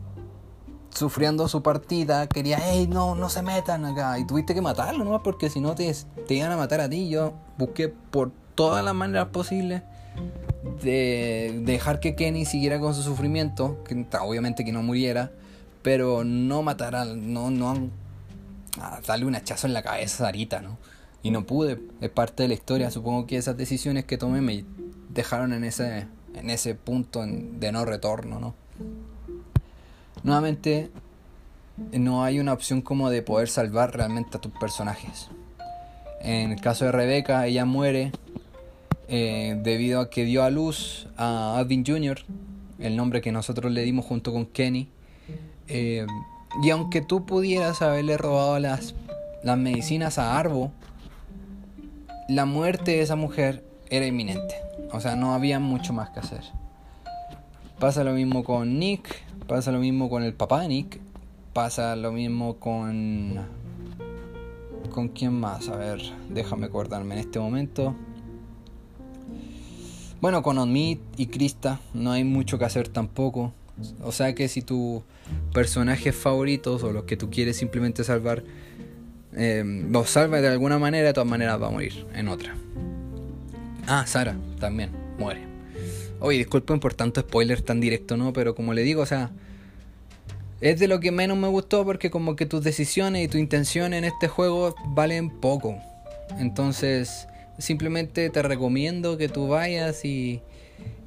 sufriendo 0.90 1.48
su 1.48 1.62
partida, 1.62 2.28
quería, 2.28 2.58
hey, 2.62 2.88
no, 2.92 3.16
no 3.16 3.30
se 3.30 3.44
metan 3.44 3.86
acá. 3.86 4.18
Y 4.20 4.26
tuviste 4.26 4.54
que 4.54 4.62
matarlo, 4.62 5.06
¿no? 5.06 5.22
Porque 5.24 5.50
si 5.50 5.62
no 5.62 5.76
te, 5.76 5.96
te 6.28 6.34
iban 6.34 6.52
a 6.52 6.58
matar 6.58 6.82
a 6.82 6.90
ti. 6.90 7.08
Yo 7.08 7.34
busqué 7.58 7.90
por 7.90 8.32
todas 8.60 8.84
las 8.84 8.94
maneras 8.94 9.28
posibles 9.28 9.84
de 10.84 11.62
dejar 11.64 12.02
que 12.02 12.16
Kenny 12.16 12.44
siguiera 12.44 12.78
con 12.78 12.94
su 12.94 13.04
sufrimiento, 13.04 13.82
que 13.86 14.06
obviamente 14.20 14.66
que 14.66 14.74
no 14.74 14.84
muriera, 14.84 15.32
pero 15.82 16.26
no 16.26 16.62
matar 16.62 16.94
a, 16.94 17.06
no, 17.06 17.52
no, 17.52 17.90
darle 19.08 19.26
un 19.28 19.36
hachazo 19.36 19.66
en 19.66 19.72
la 19.72 19.82
cabeza 19.82 20.26
a 20.26 20.28
Sarita, 20.28 20.60
¿no? 20.60 20.78
Y 21.24 21.32
no 21.32 21.46
pude, 21.46 21.80
es 22.02 22.10
parte 22.10 22.44
de 22.44 22.50
la 22.50 22.54
historia, 22.54 22.92
supongo 22.92 23.28
que 23.28 23.38
esas 23.38 23.56
decisiones 23.56 24.04
que 24.04 24.18
tomé 24.18 24.42
me 24.42 24.66
dejaron 25.08 25.54
en 25.54 25.64
ese, 25.64 26.08
en 26.36 26.50
ese 26.50 26.76
punto 26.76 27.26
de 27.26 27.72
no 27.72 27.86
retorno, 27.86 28.42
¿no? 28.42 28.56
Nuevamente, 30.24 30.92
no 31.94 32.26
hay 32.26 32.42
una 32.42 32.52
opción 32.52 32.82
como 32.82 33.10
de 33.10 33.22
poder 33.22 33.48
salvar 33.48 33.96
realmente 33.96 34.36
a 34.36 34.42
tus 34.42 34.52
personajes. 34.52 35.30
En 36.20 36.52
el 36.52 36.60
caso 36.60 36.84
de 36.84 36.92
Rebeca, 36.92 37.48
ella 37.48 37.64
muere 37.64 38.12
eh, 39.10 39.60
debido 39.64 40.02
a 40.02 40.10
que 40.10 40.24
dio 40.24 40.44
a 40.44 40.50
luz 40.50 41.08
a 41.18 41.58
Alvin 41.58 41.84
Jr., 41.86 42.20
el 42.78 42.96
nombre 42.96 43.22
que 43.22 43.32
nosotros 43.32 43.72
le 43.72 43.82
dimos 43.82 44.06
junto 44.06 44.32
con 44.32 44.46
Kenny. 44.46 44.88
Eh, 45.68 46.06
y 46.64 46.70
aunque 46.70 47.02
tú 47.02 47.26
pudieras 47.26 47.82
haberle 47.82 48.18
robado 48.18 48.60
las, 48.60 48.96
las 49.44 49.58
medicinas 49.58 50.18
a 50.18 50.38
Arbo, 50.38 50.72
la 52.28 52.46
muerte 52.46 52.92
de 52.92 53.02
esa 53.02 53.16
mujer 53.16 53.64
era 53.90 54.06
inminente. 54.06 54.56
O 54.92 55.00
sea, 55.00 55.16
no 55.16 55.34
había 55.34 55.60
mucho 55.60 55.94
más 55.94 56.12
que 56.12 56.20
hacer. 56.20 56.44
Pasa 57.80 58.04
lo 58.04 58.14
mismo 58.14 58.44
con 58.44 58.78
Nick, 58.78 59.24
pasa 59.48 59.72
lo 59.72 59.80
mismo 59.80 60.10
con 60.10 60.24
el 60.24 60.34
papá 60.34 60.62
de 60.62 60.68
Nick, 60.68 61.00
pasa 61.54 61.96
lo 61.96 62.12
mismo 62.12 62.58
con... 62.58 63.40
¿Con 64.92 65.10
quién 65.10 65.34
más? 65.34 65.70
A 65.70 65.78
ver, 65.78 66.02
déjame 66.30 66.66
acordarme 66.66 67.16
en 67.16 67.22
este 67.22 67.40
momento. 67.40 67.96
Bueno, 70.22 70.44
con 70.44 70.58
Onmit 70.58 71.00
y 71.18 71.28
Krista 71.28 71.80
no 71.94 72.12
hay 72.12 72.24
mucho 72.24 72.60
que 72.60 72.66
hacer 72.66 72.90
tampoco. 72.90 73.54
O 74.04 74.12
sea 74.12 74.36
que 74.36 74.50
si 74.50 74.62
tus 74.62 75.02
personajes 75.54 76.14
favoritos 76.14 76.84
o 76.84 76.92
los 76.92 77.06
que 77.06 77.16
tú 77.16 77.30
quieres 77.30 77.56
simplemente 77.56 78.04
salvar 78.04 78.44
eh, 79.34 79.64
los 79.90 80.10
salva 80.10 80.42
de 80.42 80.48
alguna 80.50 80.80
manera, 80.80 81.08
de 81.08 81.14
todas 81.14 81.30
maneras 81.30 81.62
va 81.62 81.68
a 81.68 81.72
morir 81.72 82.06
en 82.14 82.28
otra. 82.28 82.56
Ah, 83.88 84.06
Sara 84.06 84.36
también 84.60 84.92
muere. 85.18 85.42
Oye, 86.20 86.40
disculpen 86.40 86.82
por 86.82 86.94
tanto 86.94 87.22
spoiler 87.22 87.62
tan 87.62 87.80
directo, 87.80 88.18
¿no? 88.18 88.34
Pero 88.34 88.56
como 88.56 88.74
le 88.74 88.82
digo, 88.82 89.02
o 89.02 89.06
sea, 89.06 89.32
es 90.60 90.80
de 90.80 90.90
lo 90.90 91.00
que 91.00 91.12
menos 91.12 91.38
me 91.38 91.48
gustó 91.48 91.86
porque 91.86 92.12
como 92.12 92.36
que 92.36 92.46
tus 92.46 92.64
decisiones 92.64 93.24
y 93.24 93.28
tu 93.30 93.38
intención 93.38 93.94
en 93.94 94.04
este 94.04 94.28
juego 94.28 94.76
valen 94.88 95.30
poco. 95.30 95.78
Entonces, 96.38 97.29
simplemente 97.60 98.30
te 98.30 98.42
recomiendo 98.42 99.18
que 99.18 99.30
tú 99.30 99.48
vayas 99.48 100.04
y, 100.06 100.42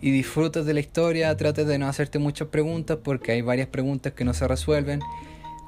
y 0.00 0.10
disfrutes 0.10 0.64
de 0.64 0.74
la 0.74 0.80
historia, 0.80 1.36
trates 1.36 1.66
de 1.66 1.78
no 1.78 1.88
hacerte 1.88 2.18
muchas 2.18 2.48
preguntas 2.48 2.98
porque 3.02 3.32
hay 3.32 3.42
varias 3.42 3.68
preguntas 3.68 4.12
que 4.12 4.24
no 4.24 4.34
se 4.34 4.46
resuelven. 4.46 5.00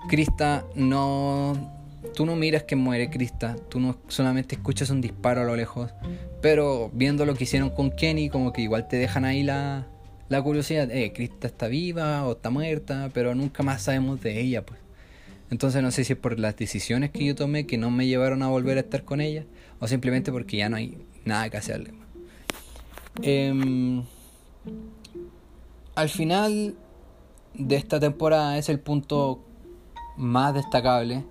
Krista 0.08 0.64
no 0.74 1.74
tú 2.14 2.26
no 2.26 2.36
miras 2.36 2.64
que 2.64 2.76
muere 2.76 3.10
Krista, 3.10 3.56
tú 3.68 3.80
no 3.80 3.96
solamente 4.08 4.54
escuchas 4.54 4.90
un 4.90 5.00
disparo 5.00 5.42
a 5.42 5.44
lo 5.44 5.56
lejos, 5.56 5.92
pero 6.40 6.90
viendo 6.92 7.26
lo 7.26 7.34
que 7.34 7.44
hicieron 7.44 7.70
con 7.70 7.90
Kenny, 7.90 8.28
como 8.28 8.52
que 8.52 8.62
igual 8.62 8.88
te 8.88 8.96
dejan 8.96 9.24
ahí 9.24 9.42
la, 9.42 9.86
la 10.28 10.42
curiosidad, 10.42 10.90
eh, 10.90 11.12
Krista 11.12 11.46
está 11.46 11.66
viva 11.66 12.26
o 12.26 12.32
está 12.32 12.50
muerta, 12.50 13.10
pero 13.12 13.34
nunca 13.34 13.62
más 13.62 13.82
sabemos 13.82 14.20
de 14.20 14.40
ella, 14.40 14.64
pues. 14.64 14.80
Entonces 15.50 15.82
no 15.82 15.90
sé 15.90 16.04
si 16.04 16.14
es 16.14 16.18
por 16.18 16.38
las 16.38 16.56
decisiones 16.56 17.10
que 17.10 17.24
yo 17.24 17.34
tomé 17.34 17.66
que 17.66 17.78
no 17.78 17.90
me 17.90 18.06
llevaron 18.06 18.42
a 18.42 18.48
volver 18.48 18.76
a 18.78 18.80
estar 18.80 19.04
con 19.04 19.20
ella, 19.20 19.44
o 19.84 19.88
simplemente 19.88 20.32
porque 20.32 20.56
ya 20.56 20.70
no 20.70 20.76
hay 20.76 20.98
nada 21.24 21.50
que 21.50 21.58
hacerle. 21.58 21.92
Em, 23.22 24.02
al 25.94 26.08
final 26.08 26.74
de 27.52 27.76
esta 27.76 28.00
temporada 28.00 28.56
es 28.58 28.68
el 28.68 28.80
punto 28.80 29.44
más 30.16 30.54
destacable 30.54 31.24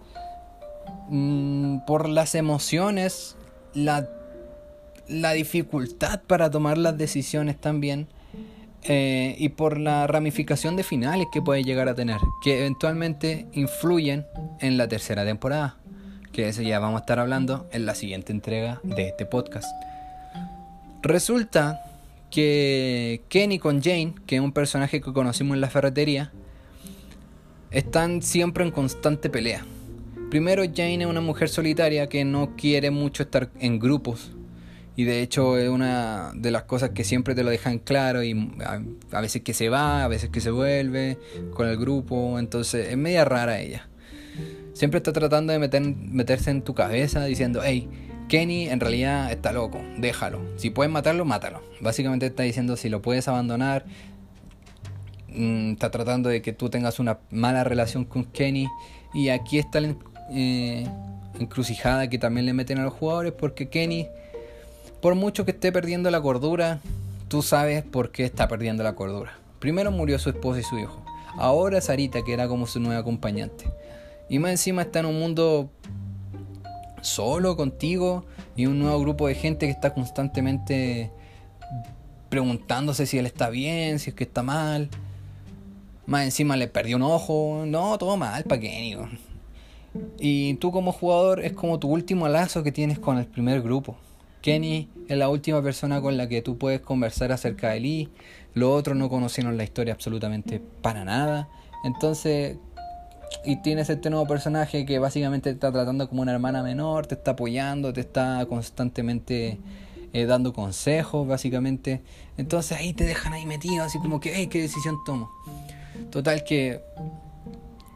Mm, 1.09 1.79
por 1.85 2.07
las 2.07 2.33
emociones, 2.35 3.35
la, 3.73 4.09
la, 5.07 5.33
dificultad 5.33 6.21
para 6.21 6.49
tomar 6.49 6.77
las 6.77 6.97
decisiones 6.97 7.59
también. 7.59 8.07
Eh, 8.85 9.35
y 9.39 9.47
por 9.49 9.79
la 9.79 10.07
ramificación 10.07 10.75
de 10.75 10.83
finales 10.83 11.27
que 11.31 11.41
puede 11.41 11.63
llegar 11.63 11.87
a 11.87 11.95
tener, 11.95 12.17
que 12.43 12.59
eventualmente 12.59 13.47
influyen 13.53 14.25
en 14.59 14.77
la 14.77 14.89
tercera 14.89 15.23
temporada, 15.23 15.77
que 16.33 16.49
eso 16.49 16.61
ya 16.63 16.79
vamos 16.79 16.97
a 16.97 17.01
estar 17.01 17.19
hablando 17.19 17.67
en 17.71 17.85
la 17.85 17.95
siguiente 17.95 18.33
entrega 18.33 18.81
de 18.83 19.07
este 19.07 19.25
podcast. 19.25 19.71
Resulta 21.03 21.81
que 22.29 23.21
Kenny 23.29 23.59
con 23.59 23.81
Jane, 23.81 24.15
que 24.25 24.37
es 24.37 24.41
un 24.41 24.51
personaje 24.51 24.99
que 24.99 25.13
conocimos 25.13 25.55
en 25.55 25.61
la 25.61 25.69
ferretería, 25.69 26.31
están 27.69 28.21
siempre 28.21 28.63
en 28.63 28.71
constante 28.71 29.29
pelea. 29.29 29.65
Primero, 30.31 30.63
Jane 30.63 31.03
es 31.03 31.05
una 31.05 31.21
mujer 31.21 31.49
solitaria 31.49 32.09
que 32.09 32.25
no 32.25 32.55
quiere 32.57 32.89
mucho 32.89 33.21
estar 33.21 33.51
en 33.59 33.77
grupos. 33.77 34.31
Y 34.95 35.05
de 35.05 35.21
hecho 35.21 35.57
es 35.57 35.69
una 35.69 36.31
de 36.35 36.51
las 36.51 36.63
cosas 36.63 36.91
que 36.91 37.03
siempre 37.03 37.35
te 37.35 37.43
lo 37.43 37.49
dejan 37.49 37.79
claro 37.79 38.23
y 38.23 38.51
a, 39.11 39.21
veces 39.21 39.41
que 39.41 39.53
se 39.53 39.69
va, 39.69 40.03
a 40.03 40.07
veces 40.07 40.29
que 40.29 40.39
se 40.39 40.51
vuelve 40.51 41.17
con 41.53 41.67
el 41.67 41.77
grupo. 41.77 42.39
Entonces 42.39 42.89
es 42.89 42.97
media 42.97 43.25
rara 43.25 43.59
ella. 43.59 43.87
Siempre 44.73 44.97
está 44.97 45.13
tratando 45.13 45.53
de 45.53 45.59
meter, 45.59 45.81
meterse 45.81 46.51
en 46.51 46.61
tu 46.61 46.73
cabeza 46.73 47.23
diciendo, 47.25 47.61
hey, 47.63 47.87
Kenny 48.27 48.69
en 48.69 48.79
realidad 48.79 49.31
está 49.31 49.51
loco, 49.51 49.79
déjalo. 49.97 50.41
Si 50.57 50.69
puedes 50.69 50.91
matarlo, 50.91 51.25
mátalo. 51.25 51.61
Básicamente 51.81 52.25
está 52.25 52.43
diciendo 52.43 52.75
si 52.75 52.89
lo 52.89 53.01
puedes 53.01 53.27
abandonar. 53.27 53.85
Mm, 55.29 55.73
está 55.73 55.91
tratando 55.91 56.29
de 56.29 56.41
que 56.41 56.53
tú 56.53 56.69
tengas 56.69 56.99
una 56.99 57.19
mala 57.29 57.63
relación 57.63 58.05
con 58.05 58.25
Kenny. 58.25 58.67
Y 59.13 59.29
aquí 59.29 59.59
está 59.59 59.77
el 59.79 59.97
eh, 60.31 60.87
encrucijada 61.39 62.09
que 62.09 62.17
también 62.17 62.45
le 62.45 62.53
meten 62.53 62.79
a 62.79 62.83
los 62.83 62.93
jugadores 62.93 63.33
porque 63.33 63.69
Kenny, 63.69 64.07
por 65.01 65.15
mucho 65.15 65.45
que 65.45 65.51
esté 65.51 65.71
perdiendo 65.71 66.09
la 66.09 66.21
cordura, 66.21 66.79
tú 67.27 67.41
sabes 67.41 67.83
por 67.83 68.11
qué 68.11 68.23
está 68.23 68.47
perdiendo 68.47 68.83
la 68.83 68.95
cordura. 68.95 69.37
Primero 69.59 69.91
murió 69.91 70.17
su 70.19 70.29
esposa 70.29 70.59
y 70.59 70.63
su 70.63 70.79
hijo. 70.79 71.03
Ahora 71.37 71.81
Sarita, 71.81 72.23
que 72.23 72.33
era 72.33 72.47
como 72.47 72.67
su 72.67 72.79
nueva 72.79 73.01
acompañante. 73.01 73.65
Y 74.33 74.39
más 74.39 74.49
encima 74.49 74.81
está 74.81 74.97
en 75.01 75.05
un 75.05 75.19
mundo 75.19 75.69
solo 77.01 77.55
contigo 77.55 78.25
y 78.55 78.65
un 78.65 78.79
nuevo 78.79 78.99
grupo 78.99 79.27
de 79.27 79.35
gente 79.35 79.67
que 79.67 79.71
está 79.71 79.93
constantemente 79.93 81.11
preguntándose 82.29 83.05
si 83.05 83.19
él 83.19 83.27
está 83.27 83.51
bien, 83.51 83.99
si 83.99 84.09
es 84.09 84.15
que 84.15 84.23
está 84.23 84.41
mal. 84.41 84.89
Más 86.07 86.23
encima 86.23 86.57
le 86.57 86.67
perdió 86.67 86.95
un 86.95 87.03
ojo. 87.03 87.65
No, 87.67 87.95
todo 87.99 88.17
mal 88.17 88.43
para 88.45 88.59
Kenny. 88.59 88.97
Y 90.17 90.55
tú 90.55 90.71
como 90.71 90.93
jugador 90.93 91.45
es 91.45 91.53
como 91.53 91.77
tu 91.77 91.89
último 91.89 92.27
lazo 92.27 92.63
que 92.63 92.71
tienes 92.71 92.97
con 92.97 93.19
el 93.19 93.27
primer 93.27 93.61
grupo. 93.61 93.97
Kenny 94.41 94.89
es 95.09 95.15
la 95.15 95.29
última 95.29 95.61
persona 95.61 96.01
con 96.01 96.17
la 96.17 96.27
que 96.27 96.41
tú 96.41 96.57
puedes 96.57 96.81
conversar 96.81 97.31
acerca 97.31 97.69
de 97.69 97.81
Lee. 97.81 98.09
Los 98.55 98.71
otros 98.71 98.97
no 98.97 99.09
conocieron 99.09 99.57
la 99.57 99.63
historia 99.63 99.93
absolutamente 99.93 100.59
para 100.81 101.05
nada. 101.05 101.49
Entonces, 101.83 102.57
y 103.45 103.61
tienes 103.61 103.89
este 103.89 104.09
nuevo 104.09 104.27
personaje 104.27 104.85
que 104.85 104.99
básicamente 104.99 105.49
te 105.49 105.55
está 105.55 105.71
tratando 105.71 106.07
como 106.09 106.21
una 106.21 106.31
hermana 106.33 106.63
menor, 106.63 107.07
te 107.07 107.15
está 107.15 107.31
apoyando, 107.31 107.93
te 107.93 108.01
está 108.01 108.45
constantemente 108.47 109.59
eh, 110.13 110.25
dando 110.25 110.53
consejos, 110.53 111.27
básicamente. 111.27 112.01
Entonces 112.37 112.77
ahí 112.77 112.93
te 112.93 113.03
dejan 113.03 113.33
ahí 113.33 113.45
metido, 113.45 113.83
así 113.83 113.99
como 113.99 114.19
que, 114.19 114.33
hey, 114.35 114.47
¿qué 114.47 114.61
decisión 114.61 114.95
tomo? 115.05 115.31
Total 116.11 116.43
que 116.43 116.81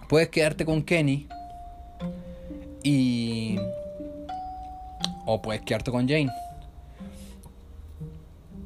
puedes 0.08 0.30
quedarte 0.30 0.66
con 0.66 0.84
Kenny, 0.84 1.28
y. 2.88 3.60
O 5.26 5.42
puedes 5.42 5.62
quedarte 5.62 5.92
con 5.92 6.08
Jane. 6.08 6.32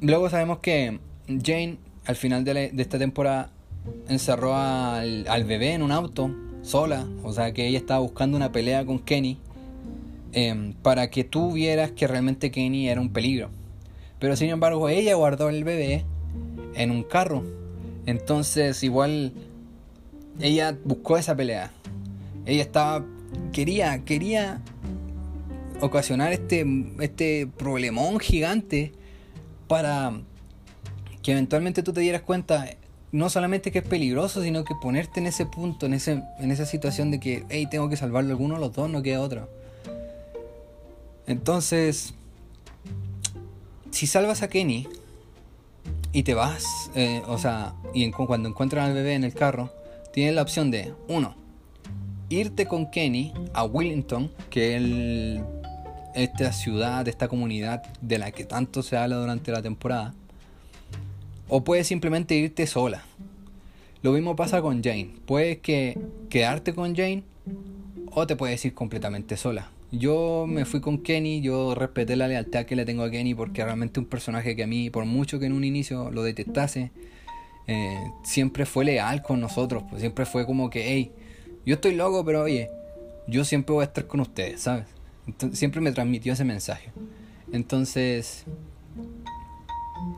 Luego 0.00 0.30
sabemos 0.30 0.58
que 0.58 1.00
Jane, 1.26 1.78
al 2.06 2.16
final 2.16 2.44
de, 2.44 2.72
esta 2.76 2.98
temporada, 2.98 3.50
encerró 4.08 4.56
al, 4.56 5.44
bebé 5.44 5.74
en 5.74 5.82
un 5.82 5.90
auto, 5.90 6.30
sola. 6.62 7.06
O 7.22 7.32
sea 7.32 7.52
que 7.52 7.66
ella 7.66 7.78
estaba 7.78 8.00
buscando 8.00 8.36
una 8.36 8.52
pelea 8.52 8.84
con 8.84 8.98
Kenny. 8.98 9.38
Em, 10.32 10.72
para 10.72 11.10
que 11.10 11.24
tú 11.24 11.52
vieras 11.52 11.90
que 11.90 12.06
realmente 12.06 12.50
Kenny 12.50 12.88
era 12.88 13.00
un 13.00 13.12
peligro. 13.12 13.50
Pero 14.18 14.36
sin 14.36 14.48
embargo, 14.48 14.88
ella 14.88 15.14
guardó 15.14 15.50
el 15.50 15.64
bebé 15.64 16.04
en 16.74 16.90
un 16.90 17.02
carro. 17.02 17.44
Entonces, 18.06 18.82
igual, 18.82 19.32
ella 20.40 20.76
buscó 20.84 21.18
esa 21.18 21.36
pelea. 21.36 21.70
Ella 22.46 22.62
estaba 22.62 23.04
quería, 23.52 24.04
quería 24.04 24.60
ocasionar 25.80 26.32
este, 26.32 26.64
este 27.00 27.46
problemón 27.46 28.18
gigante 28.20 28.92
para 29.68 30.20
que 31.22 31.32
eventualmente 31.32 31.82
tú 31.82 31.92
te 31.92 32.00
dieras 32.00 32.22
cuenta 32.22 32.66
no 33.12 33.28
solamente 33.28 33.70
que 33.70 33.80
es 33.80 33.84
peligroso, 33.86 34.42
sino 34.42 34.64
que 34.64 34.74
ponerte 34.74 35.20
en 35.20 35.26
ese 35.26 35.44
punto, 35.44 35.86
en, 35.86 35.94
ese, 35.94 36.22
en 36.38 36.50
esa 36.50 36.64
situación 36.64 37.10
de 37.10 37.20
que, 37.20 37.44
hey, 37.50 37.68
tengo 37.70 37.88
que 37.90 37.96
salvarlo 37.96 38.30
alguno 38.30 38.54
de 38.54 38.60
los 38.60 38.72
dos, 38.72 38.90
no 38.90 39.02
queda 39.02 39.20
otro. 39.20 39.48
Entonces, 41.26 42.14
si 43.90 44.06
salvas 44.06 44.42
a 44.42 44.48
Kenny 44.48 44.88
y 46.12 46.22
te 46.22 46.32
vas, 46.32 46.90
eh, 46.94 47.22
o 47.26 47.36
sea, 47.38 47.74
y 47.92 48.10
cuando 48.10 48.48
encuentran 48.48 48.86
al 48.86 48.94
bebé 48.94 49.14
en 49.14 49.24
el 49.24 49.34
carro, 49.34 49.70
tienes 50.12 50.34
la 50.34 50.42
opción 50.42 50.70
de, 50.70 50.94
uno, 51.06 51.36
irte 52.30 52.66
con 52.66 52.90
Kenny 52.90 53.34
a 53.52 53.64
Wellington, 53.64 54.32
que 54.48 54.76
es 54.76 55.42
esta 56.14 56.52
ciudad, 56.52 57.06
esta 57.08 57.28
comunidad 57.28 57.82
de 58.00 58.18
la 58.18 58.30
que 58.30 58.44
tanto 58.44 58.82
se 58.82 58.96
habla 58.96 59.16
durante 59.16 59.52
la 59.52 59.60
temporada, 59.60 60.14
o 61.48 61.64
puedes 61.64 61.86
simplemente 61.86 62.34
irte 62.34 62.66
sola. 62.66 63.04
Lo 64.02 64.12
mismo 64.12 64.34
pasa 64.34 64.60
con 64.60 64.82
Jane. 64.82 65.10
Puedes 65.26 65.58
que 65.58 65.98
quedarte 66.28 66.74
con 66.74 66.94
Jane 66.94 67.22
o 68.10 68.26
te 68.26 68.36
puedes 68.36 68.64
ir 68.64 68.74
completamente 68.74 69.36
sola. 69.36 69.70
Yo 69.92 70.46
me 70.48 70.64
fui 70.64 70.80
con 70.80 70.98
Kenny, 70.98 71.42
yo 71.42 71.74
respeté 71.74 72.16
la 72.16 72.26
lealtad 72.26 72.64
que 72.64 72.74
le 72.74 72.86
tengo 72.86 73.04
a 73.04 73.10
Kenny 73.10 73.34
porque 73.34 73.62
realmente 73.62 74.00
un 74.00 74.06
personaje 74.06 74.56
que 74.56 74.62
a 74.62 74.66
mí, 74.66 74.88
por 74.88 75.04
mucho 75.04 75.38
que 75.38 75.46
en 75.46 75.52
un 75.52 75.64
inicio 75.64 76.10
lo 76.10 76.22
detestase, 76.22 76.90
eh, 77.66 78.10
siempre 78.24 78.64
fue 78.64 78.86
leal 78.86 79.22
con 79.22 79.40
nosotros. 79.40 79.84
Pues 79.88 80.00
siempre 80.00 80.24
fue 80.24 80.46
como 80.46 80.70
que, 80.70 80.84
hey, 80.88 81.12
yo 81.66 81.74
estoy 81.74 81.94
loco, 81.94 82.24
pero 82.24 82.42
oye, 82.42 82.70
yo 83.28 83.44
siempre 83.44 83.74
voy 83.74 83.82
a 83.82 83.86
estar 83.86 84.06
con 84.06 84.20
ustedes, 84.20 84.62
¿sabes? 84.62 84.86
siempre 85.52 85.80
me 85.80 85.92
transmitió 85.92 86.32
ese 86.32 86.44
mensaje. 86.44 86.90
Entonces, 87.52 88.44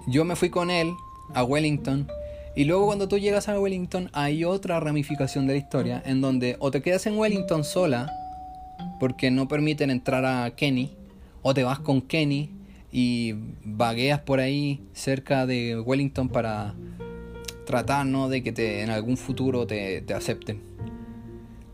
yo 0.07 0.25
me 0.25 0.37
fui 0.37 0.51
con 0.51 0.71
él 0.71 0.93
a 1.33 1.45
Wellington. 1.45 2.09
Y 2.57 2.65
luego 2.65 2.87
cuando 2.87 3.09
tú 3.09 3.19
llegas 3.19 3.49
a 3.49 3.59
Wellington 3.59 4.11
hay 4.13 4.45
otra 4.45 4.79
ramificación 4.81 5.47
de 5.47 5.55
la 5.55 5.59
historia 5.59 6.03
en 6.05 6.21
donde 6.21 6.57
o 6.61 6.71
te 6.71 6.83
quedas 6.83 7.07
en 7.07 7.19
Wellington 7.19 7.65
sola 7.65 8.13
porque 9.01 9.31
no 9.31 9.49
permiten 9.49 9.91
entrar 9.91 10.25
a 10.25 10.51
Kenny, 10.55 10.93
o 11.43 11.55
te 11.55 11.65
vas 11.65 11.79
con 11.79 12.01
Kenny 12.01 12.51
y 12.93 13.35
vagueas 13.65 14.21
por 14.21 14.41
ahí 14.41 14.81
cerca 14.93 15.47
de 15.47 15.79
Wellington 15.79 16.29
para 16.29 16.75
tratar 17.67 18.07
¿no? 18.07 18.29
de 18.29 18.43
que 18.43 18.53
te, 18.53 18.83
en 18.83 18.91
algún 18.91 19.17
futuro 19.17 19.67
te, 19.67 20.01
te 20.03 20.15
acepten. 20.15 20.63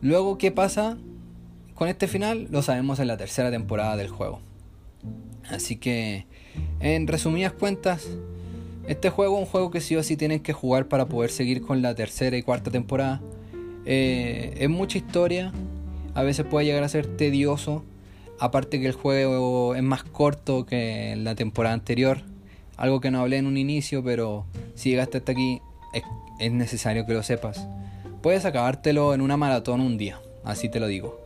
Luego, 0.00 0.38
¿qué 0.38 0.50
pasa 0.50 0.96
con 1.74 1.88
este 1.88 2.08
final? 2.08 2.48
Lo 2.50 2.62
sabemos 2.62 2.98
en 3.00 3.06
la 3.06 3.16
tercera 3.16 3.50
temporada 3.50 3.96
del 3.96 4.08
juego. 4.08 4.40
Así 5.48 5.76
que, 5.76 6.26
en 6.80 7.06
resumidas 7.06 7.52
cuentas, 7.52 8.08
este 8.86 9.10
juego 9.10 9.36
es 9.36 9.40
un 9.40 9.46
juego 9.46 9.70
que 9.70 9.80
sí 9.80 9.96
o 9.96 10.02
sí 10.02 10.16
tienes 10.16 10.40
que 10.40 10.52
jugar 10.52 10.88
para 10.88 11.06
poder 11.06 11.30
seguir 11.30 11.62
con 11.62 11.82
la 11.82 11.94
tercera 11.94 12.36
y 12.36 12.42
cuarta 12.42 12.70
temporada. 12.70 13.20
Eh, 13.84 14.54
es 14.58 14.68
mucha 14.68 14.98
historia, 14.98 15.52
a 16.14 16.22
veces 16.22 16.46
puede 16.46 16.66
llegar 16.66 16.82
a 16.82 16.88
ser 16.88 17.06
tedioso. 17.16 17.84
Aparte 18.38 18.80
que 18.80 18.86
el 18.86 18.92
juego 18.92 19.74
es 19.74 19.82
más 19.82 20.02
corto 20.02 20.64
que 20.64 21.14
la 21.16 21.34
temporada 21.34 21.74
anterior. 21.74 22.22
Algo 22.76 23.00
que 23.00 23.10
no 23.10 23.20
hablé 23.20 23.36
en 23.36 23.46
un 23.46 23.58
inicio, 23.58 24.02
pero 24.02 24.46
si 24.74 24.90
llegaste 24.90 25.18
hasta 25.18 25.32
aquí 25.32 25.60
es, 26.38 26.52
necesario 26.52 27.04
que 27.04 27.12
lo 27.12 27.22
sepas. 27.22 27.66
Puedes 28.22 28.46
acabártelo 28.46 29.12
en 29.12 29.20
una 29.20 29.36
maratón 29.36 29.80
un 29.80 29.98
día, 29.98 30.20
así 30.42 30.70
te 30.70 30.80
lo 30.80 30.86
digo. 30.86 31.19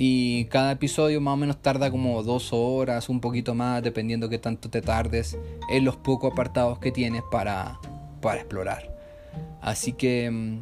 Y 0.00 0.44
cada 0.44 0.70
episodio 0.70 1.20
más 1.20 1.34
o 1.34 1.36
menos 1.36 1.60
tarda 1.60 1.90
como 1.90 2.22
dos 2.22 2.52
horas, 2.52 3.08
un 3.08 3.20
poquito 3.20 3.56
más, 3.56 3.82
dependiendo 3.82 4.28
que 4.28 4.38
tanto 4.38 4.70
te 4.70 4.80
tardes 4.80 5.36
en 5.68 5.84
los 5.84 5.96
pocos 5.96 6.30
apartados 6.30 6.78
que 6.78 6.92
tienes 6.92 7.24
para, 7.32 7.80
para 8.22 8.36
explorar. 8.36 8.96
Así 9.60 9.92
que 9.94 10.30
mm, 10.30 10.60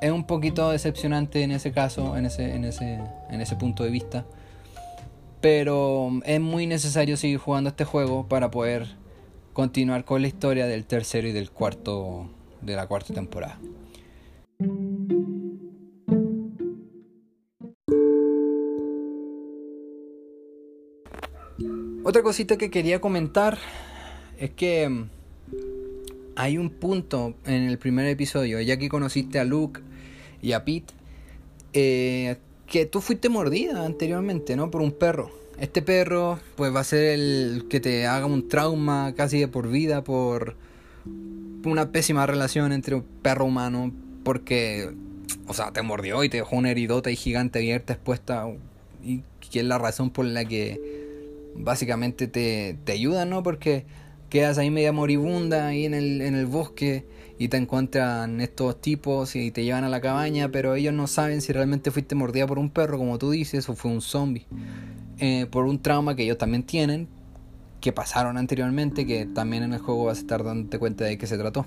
es 0.00 0.12
un 0.12 0.28
poquito 0.28 0.70
decepcionante 0.70 1.42
en 1.42 1.50
ese 1.50 1.72
caso, 1.72 2.16
en 2.16 2.26
ese, 2.26 2.54
en 2.54 2.64
ese, 2.64 3.00
en 3.30 3.40
ese 3.40 3.56
punto 3.56 3.82
de 3.82 3.90
vista. 3.90 4.24
Pero 5.40 6.12
es 6.24 6.40
muy 6.40 6.68
necesario 6.68 7.16
seguir 7.16 7.38
jugando 7.38 7.70
este 7.70 7.84
juego 7.84 8.28
para 8.28 8.48
poder 8.48 8.94
continuar 9.52 10.04
con 10.04 10.22
la 10.22 10.28
historia 10.28 10.68
del 10.68 10.84
tercero 10.84 11.26
y 11.26 11.32
del 11.32 11.50
cuarto 11.50 12.28
de 12.62 12.76
la 12.76 12.86
cuarta 12.86 13.12
temporada. 13.12 13.58
Otra 22.06 22.22
cosita 22.22 22.58
que 22.58 22.70
quería 22.70 23.00
comentar 23.00 23.56
es 24.38 24.50
que 24.50 25.06
hay 26.36 26.58
un 26.58 26.68
punto 26.68 27.32
en 27.46 27.62
el 27.62 27.78
primer 27.78 28.06
episodio, 28.06 28.60
ya 28.60 28.76
que 28.76 28.90
conociste 28.90 29.38
a 29.38 29.44
Luke 29.44 29.80
y 30.42 30.52
a 30.52 30.66
Pete, 30.66 30.92
eh, 31.72 32.36
que 32.66 32.84
tú 32.84 33.00
fuiste 33.00 33.30
mordida 33.30 33.86
anteriormente, 33.86 34.54
¿no? 34.54 34.70
Por 34.70 34.82
un 34.82 34.92
perro. 34.92 35.30
Este 35.58 35.80
perro, 35.80 36.38
pues 36.56 36.74
va 36.74 36.80
a 36.80 36.84
ser 36.84 37.04
el 37.18 37.68
que 37.70 37.80
te 37.80 38.06
haga 38.06 38.26
un 38.26 38.48
trauma 38.50 39.14
casi 39.16 39.40
de 39.40 39.48
por 39.48 39.70
vida 39.70 40.04
por 40.04 40.56
una 41.64 41.90
pésima 41.90 42.26
relación 42.26 42.72
entre 42.72 42.96
un 42.96 43.04
perro 43.22 43.46
humano, 43.46 43.92
porque, 44.24 44.90
o 45.46 45.54
sea, 45.54 45.72
te 45.72 45.80
mordió 45.80 46.22
y 46.22 46.28
te 46.28 46.36
dejó 46.36 46.56
una 46.56 46.70
heridota 46.70 47.10
y 47.10 47.16
gigante 47.16 47.60
abierta 47.60 47.94
expuesta, 47.94 48.46
y 49.02 49.22
que 49.50 49.60
es 49.60 49.64
la 49.64 49.78
razón 49.78 50.10
por 50.10 50.26
la 50.26 50.44
que 50.44 51.03
básicamente 51.54 52.28
te, 52.28 52.78
te 52.84 52.92
ayuda, 52.92 53.24
¿no? 53.24 53.42
Porque 53.42 53.86
quedas 54.28 54.58
ahí 54.58 54.70
media 54.70 54.92
moribunda 54.92 55.68
ahí 55.68 55.84
en 55.84 55.94
el, 55.94 56.20
en 56.20 56.34
el 56.34 56.46
bosque 56.46 57.06
y 57.38 57.48
te 57.48 57.56
encuentran 57.56 58.40
estos 58.40 58.80
tipos 58.80 59.36
y 59.36 59.50
te 59.50 59.64
llevan 59.64 59.84
a 59.84 59.88
la 59.88 60.00
cabaña, 60.00 60.50
pero 60.50 60.74
ellos 60.74 60.94
no 60.94 61.06
saben 61.06 61.40
si 61.40 61.52
realmente 61.52 61.90
fuiste 61.90 62.14
mordida 62.14 62.46
por 62.46 62.58
un 62.58 62.70
perro, 62.70 62.98
como 62.98 63.18
tú 63.18 63.30
dices, 63.30 63.68
o 63.68 63.74
fue 63.74 63.90
un 63.90 64.00
zombie. 64.00 64.46
Eh, 65.18 65.46
por 65.50 65.64
un 65.64 65.80
trauma 65.80 66.16
que 66.16 66.24
ellos 66.24 66.38
también 66.38 66.64
tienen, 66.64 67.08
que 67.80 67.92
pasaron 67.92 68.36
anteriormente, 68.36 69.06
que 69.06 69.26
también 69.26 69.62
en 69.62 69.72
el 69.72 69.80
juego 69.80 70.04
vas 70.04 70.18
a 70.18 70.20
estar 70.20 70.44
dándote 70.44 70.78
cuenta 70.78 71.04
de 71.04 71.18
qué 71.18 71.26
se 71.26 71.36
trató. 71.36 71.66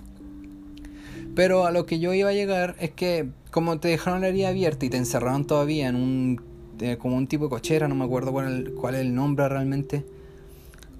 Pero 1.36 1.66
a 1.66 1.72
lo 1.72 1.86
que 1.86 2.00
yo 2.00 2.14
iba 2.14 2.30
a 2.30 2.34
llegar 2.34 2.76
es 2.80 2.92
que 2.92 3.30
como 3.52 3.80
te 3.80 3.90
dejaron 3.90 4.22
la 4.22 4.30
herida 4.30 4.50
abierta 4.50 4.86
y 4.86 4.90
te 4.90 4.98
encerraron 4.98 5.46
todavía 5.46 5.88
en 5.88 5.96
un 5.96 6.42
eh, 6.80 6.98
como 6.98 7.18
un 7.18 7.28
tipo 7.28 7.46
de 7.46 7.50
cochera, 7.50 7.88
no 7.88 7.96
me 7.96 8.06
acuerdo 8.06 8.32
cuál, 8.32 8.74
cuál 8.80 8.96
es 8.96 9.02
el 9.02 9.14
nombre 9.14 9.48
realmente, 9.48 10.06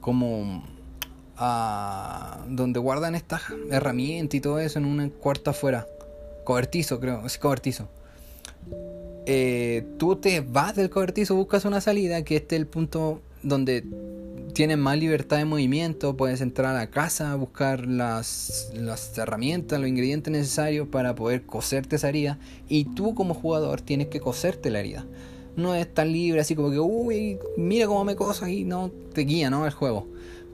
como 0.02 0.64
donde 2.48 2.80
guardan 2.80 3.14
estas 3.14 3.44
herramientas 3.70 4.36
y 4.36 4.42
todo 4.42 4.60
eso 4.60 4.80
en 4.80 4.86
un 4.86 5.10
cuarto 5.10 5.52
afuera. 5.52 5.88
Cobertizo, 6.44 7.00
creo, 7.00 7.26
es 7.26 7.38
cobertizo. 7.38 7.90
Eh, 9.26 9.86
tú 9.98 10.16
te 10.16 10.40
vas 10.40 10.76
del 10.76 10.90
cobertizo, 10.90 11.36
buscas 11.36 11.66
una 11.66 11.82
salida, 11.82 12.24
que 12.24 12.38
este 12.38 12.56
es 12.56 12.62
el 12.62 12.68
punto 12.68 13.22
donde 13.44 13.84
tienes 14.54 14.78
más 14.78 14.98
libertad 14.98 15.38
de 15.38 15.46
movimiento, 15.46 16.18
puedes 16.18 16.42
entrar 16.42 16.74
a 16.74 16.78
la 16.80 16.90
casa, 16.90 17.36
buscar 17.36 17.86
las, 17.86 18.72
las 18.74 19.16
herramientas, 19.18 19.80
los 19.80 19.90
ingredientes 19.90 20.32
necesarios 20.32 20.88
para 20.88 21.14
poder 21.14 21.46
coserte 21.46 21.98
esa 21.98 22.10
herida. 22.10 22.40
Y 22.68 22.86
tú 22.96 23.14
como 23.14 23.34
jugador 23.34 23.82
tienes 23.82 24.08
que 24.08 24.20
coserte 24.20 24.72
la 24.72 24.80
herida. 24.80 25.06
No 25.58 25.74
es 25.74 25.92
tan 25.92 26.14
libre 26.14 26.40
así 26.40 26.56
como 26.56 26.70
que, 26.70 26.80
uy, 26.80 27.40
mira 27.58 27.88
cómo 27.88 28.06
me 28.06 28.16
coso 28.16 28.48
y 28.48 28.64
no 28.64 28.92
te 29.14 29.22
guía, 29.22 29.50
¿no? 29.50 29.66
El 29.66 29.74
juego. 29.74 30.08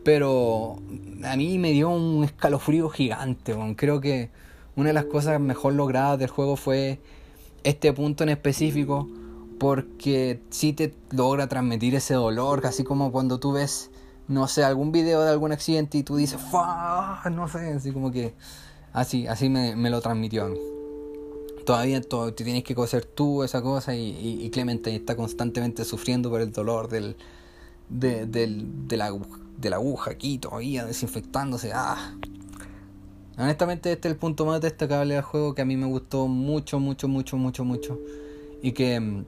Pero 0.06 0.78
a 1.26 1.36
mí 1.36 1.60
me 1.60 1.72
dio 1.72 1.89
un 1.89 2.24
escalofrío 2.24 2.89
gigante. 2.89 3.54
Creo 3.76 4.00
que 4.00 4.32
una 4.78 4.88
de 4.88 4.94
las 4.94 5.06
cosas 5.06 5.42
mejor 5.42 5.74
logradas 5.74 6.18
del 6.20 6.30
juego 6.30 6.56
fue 6.56 7.00
este 7.63 7.92
punto 7.92 8.24
en 8.24 8.30
específico. 8.30 9.10
Porque 9.60 10.42
sí 10.50 10.72
te 10.72 10.96
logra 11.12 11.48
transmitir 11.48 11.96
ese 11.96 12.13
dolor. 12.13 12.62
Casi 12.62 12.86
como 12.86 13.12
cuando 13.12 13.39
tú 13.39 13.52
ves, 13.52 13.92
no 14.30 14.48
sé, 14.48 14.63
algún 14.63 14.94
video 14.94 15.22
de 15.22 15.32
algún 15.32 15.52
accidente 15.52 15.98
y 15.98 16.04
tú 16.04 16.16
dices, 16.16 16.39
No 17.30 17.48
sé, 17.50 17.74
así 17.74 17.92
como 17.92 18.10
que. 18.10 18.34
Así, 18.94 19.28
así 19.28 19.50
me, 19.50 19.76
me 19.76 19.89
lo 19.89 20.00
transmitió. 20.00 20.73
Todavía 21.65 22.02
te 22.02 22.43
tienes 22.43 22.63
que 22.63 22.76
coser 22.76 23.06
tú 23.06 23.43
esa 23.43 23.62
cosa 23.62 23.95
y, 23.95 24.41
y, 24.43 24.49
Clemente 24.49 24.95
está 24.95 25.15
constantemente 25.15 25.86
sufriendo 25.86 26.30
por 26.30 26.41
el 26.41 26.52
dolor 26.52 26.89
del, 26.89 27.15
de, 27.89 28.26
del, 28.26 28.88
de 28.88 28.97
la 28.97 29.06
aguja 29.08 29.43
de 29.58 29.69
la 29.69 29.78
aguja 29.78 30.12
aquí 30.12 30.38
todavía 30.38 30.86
desinfectándose. 30.86 31.71
Ah. 31.73 32.15
Honestamente 33.38 33.91
este 33.91 34.08
es 34.10 34.13
el 34.13 34.19
punto 34.19 34.45
más 34.45 34.62
destacable 34.62 35.15
del 35.15 35.23
juego 35.23 35.56
que 35.56 35.63
a 35.63 35.65
mí 35.65 35.76
me 35.76 35.88
gustó 35.88 36.28
mucho, 36.28 36.80
mucho, 36.80 37.08
mucho, 37.08 37.38
mucho, 37.38 37.65
mucho. 37.65 37.99
Y 38.62 38.73
que 38.73 38.99
mm, 38.99 39.26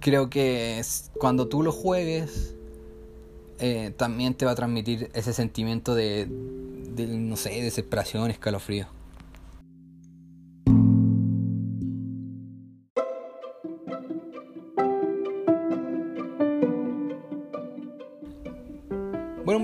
creo 0.00 0.28
que 0.28 0.82
cuando 1.18 1.46
tú 1.46 1.62
lo 1.62 1.72
juegues, 1.72 2.56
eh, 3.58 3.92
también 3.96 4.34
te 4.34 4.46
va 4.46 4.52
a 4.52 4.54
transmitir 4.54 5.10
ese 5.14 5.32
sentimiento 5.32 5.94
de, 5.94 6.26
de 6.26 7.06
no 7.06 7.36
sé, 7.36 7.50
desesperación, 7.62 8.30
escalofrío. 8.30 8.86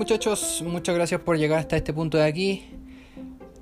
Muchachos, 0.09 0.63
muchas 0.65 0.95
gracias 0.95 1.19
por 1.19 1.37
llegar 1.37 1.59
hasta 1.59 1.75
este 1.75 1.91
punto 1.91 2.17
de 2.17 2.23
aquí. 2.23 2.63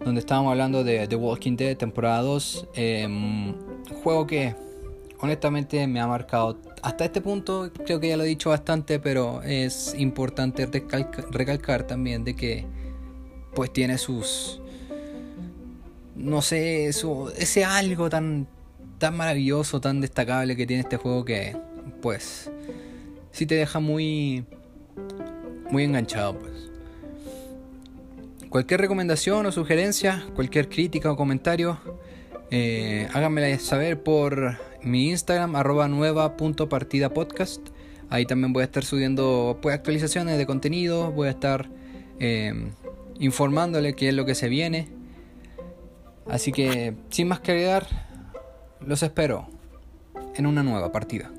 donde 0.05 0.19
estábamos 0.19 0.51
hablando 0.51 0.83
de 0.83 1.07
The 1.07 1.15
Walking 1.15 1.55
Dead 1.57 1.75
temporada 1.75 2.21
2. 2.21 2.67
Em, 2.75 3.55
juego 4.03 4.27
que 4.27 4.53
honestamente 5.21 5.87
me 5.87 5.99
ha 5.99 6.05
marcado 6.05 6.59
hasta 6.83 7.05
este 7.05 7.19
punto, 7.19 7.71
creo 7.83 7.99
que 7.99 8.09
ya 8.09 8.17
lo 8.17 8.25
he 8.25 8.27
dicho 8.27 8.51
bastante, 8.51 8.99
pero 8.99 9.41
es 9.41 9.95
importante 9.97 10.69
recalcar 11.31 11.87
también 11.87 12.23
de 12.23 12.35
que 12.35 12.63
pues 13.55 13.73
tiene 13.73 13.97
sus 13.97 14.61
no 16.15 16.43
sé, 16.43 16.85
eso, 16.85 17.31
ese 17.31 17.65
algo 17.65 18.07
tan 18.07 18.45
tan 18.99 19.17
maravilloso, 19.17 19.81
tan 19.81 19.99
destacable 19.99 20.55
que 20.55 20.67
tiene 20.67 20.81
este 20.81 20.97
juego 20.97 21.25
que 21.25 21.57
pues 22.03 22.51
sí 23.31 23.47
te 23.47 23.55
deja 23.55 23.79
muy 23.79 24.45
muy 25.71 25.83
enganchado, 25.83 26.37
pues. 26.39 26.71
Cualquier 28.49 28.79
recomendación 28.79 29.45
o 29.45 29.51
sugerencia, 29.51 30.25
cualquier 30.33 30.69
crítica 30.69 31.11
o 31.11 31.17
comentario, 31.17 31.77
eh, 32.51 33.07
háganmela 33.13 33.57
saber 33.59 34.01
por 34.01 34.57
mi 34.81 35.09
Instagram, 35.09 35.55
arroba 35.55 35.87
nueva 35.87 36.37
punto 36.37 36.69
partida 36.69 37.09
podcast. 37.09 37.61
Ahí 38.09 38.25
también 38.25 38.53
voy 38.53 38.61
a 38.61 38.65
estar 38.65 38.85
subiendo 38.85 39.59
pues, 39.61 39.75
actualizaciones 39.75 40.37
de 40.37 40.45
contenido, 40.45 41.11
voy 41.11 41.27
a 41.27 41.31
estar 41.31 41.69
eh, 42.19 42.71
informándole 43.19 43.93
qué 43.93 44.09
es 44.09 44.13
lo 44.13 44.25
que 44.25 44.35
se 44.35 44.47
viene. 44.47 44.87
Así 46.27 46.51
que, 46.51 46.95
sin 47.09 47.27
más 47.27 47.39
que 47.39 47.51
agregar, 47.51 47.87
los 48.79 49.03
espero 49.03 49.49
en 50.35 50.45
una 50.45 50.63
nueva 50.63 50.91
partida. 50.91 51.31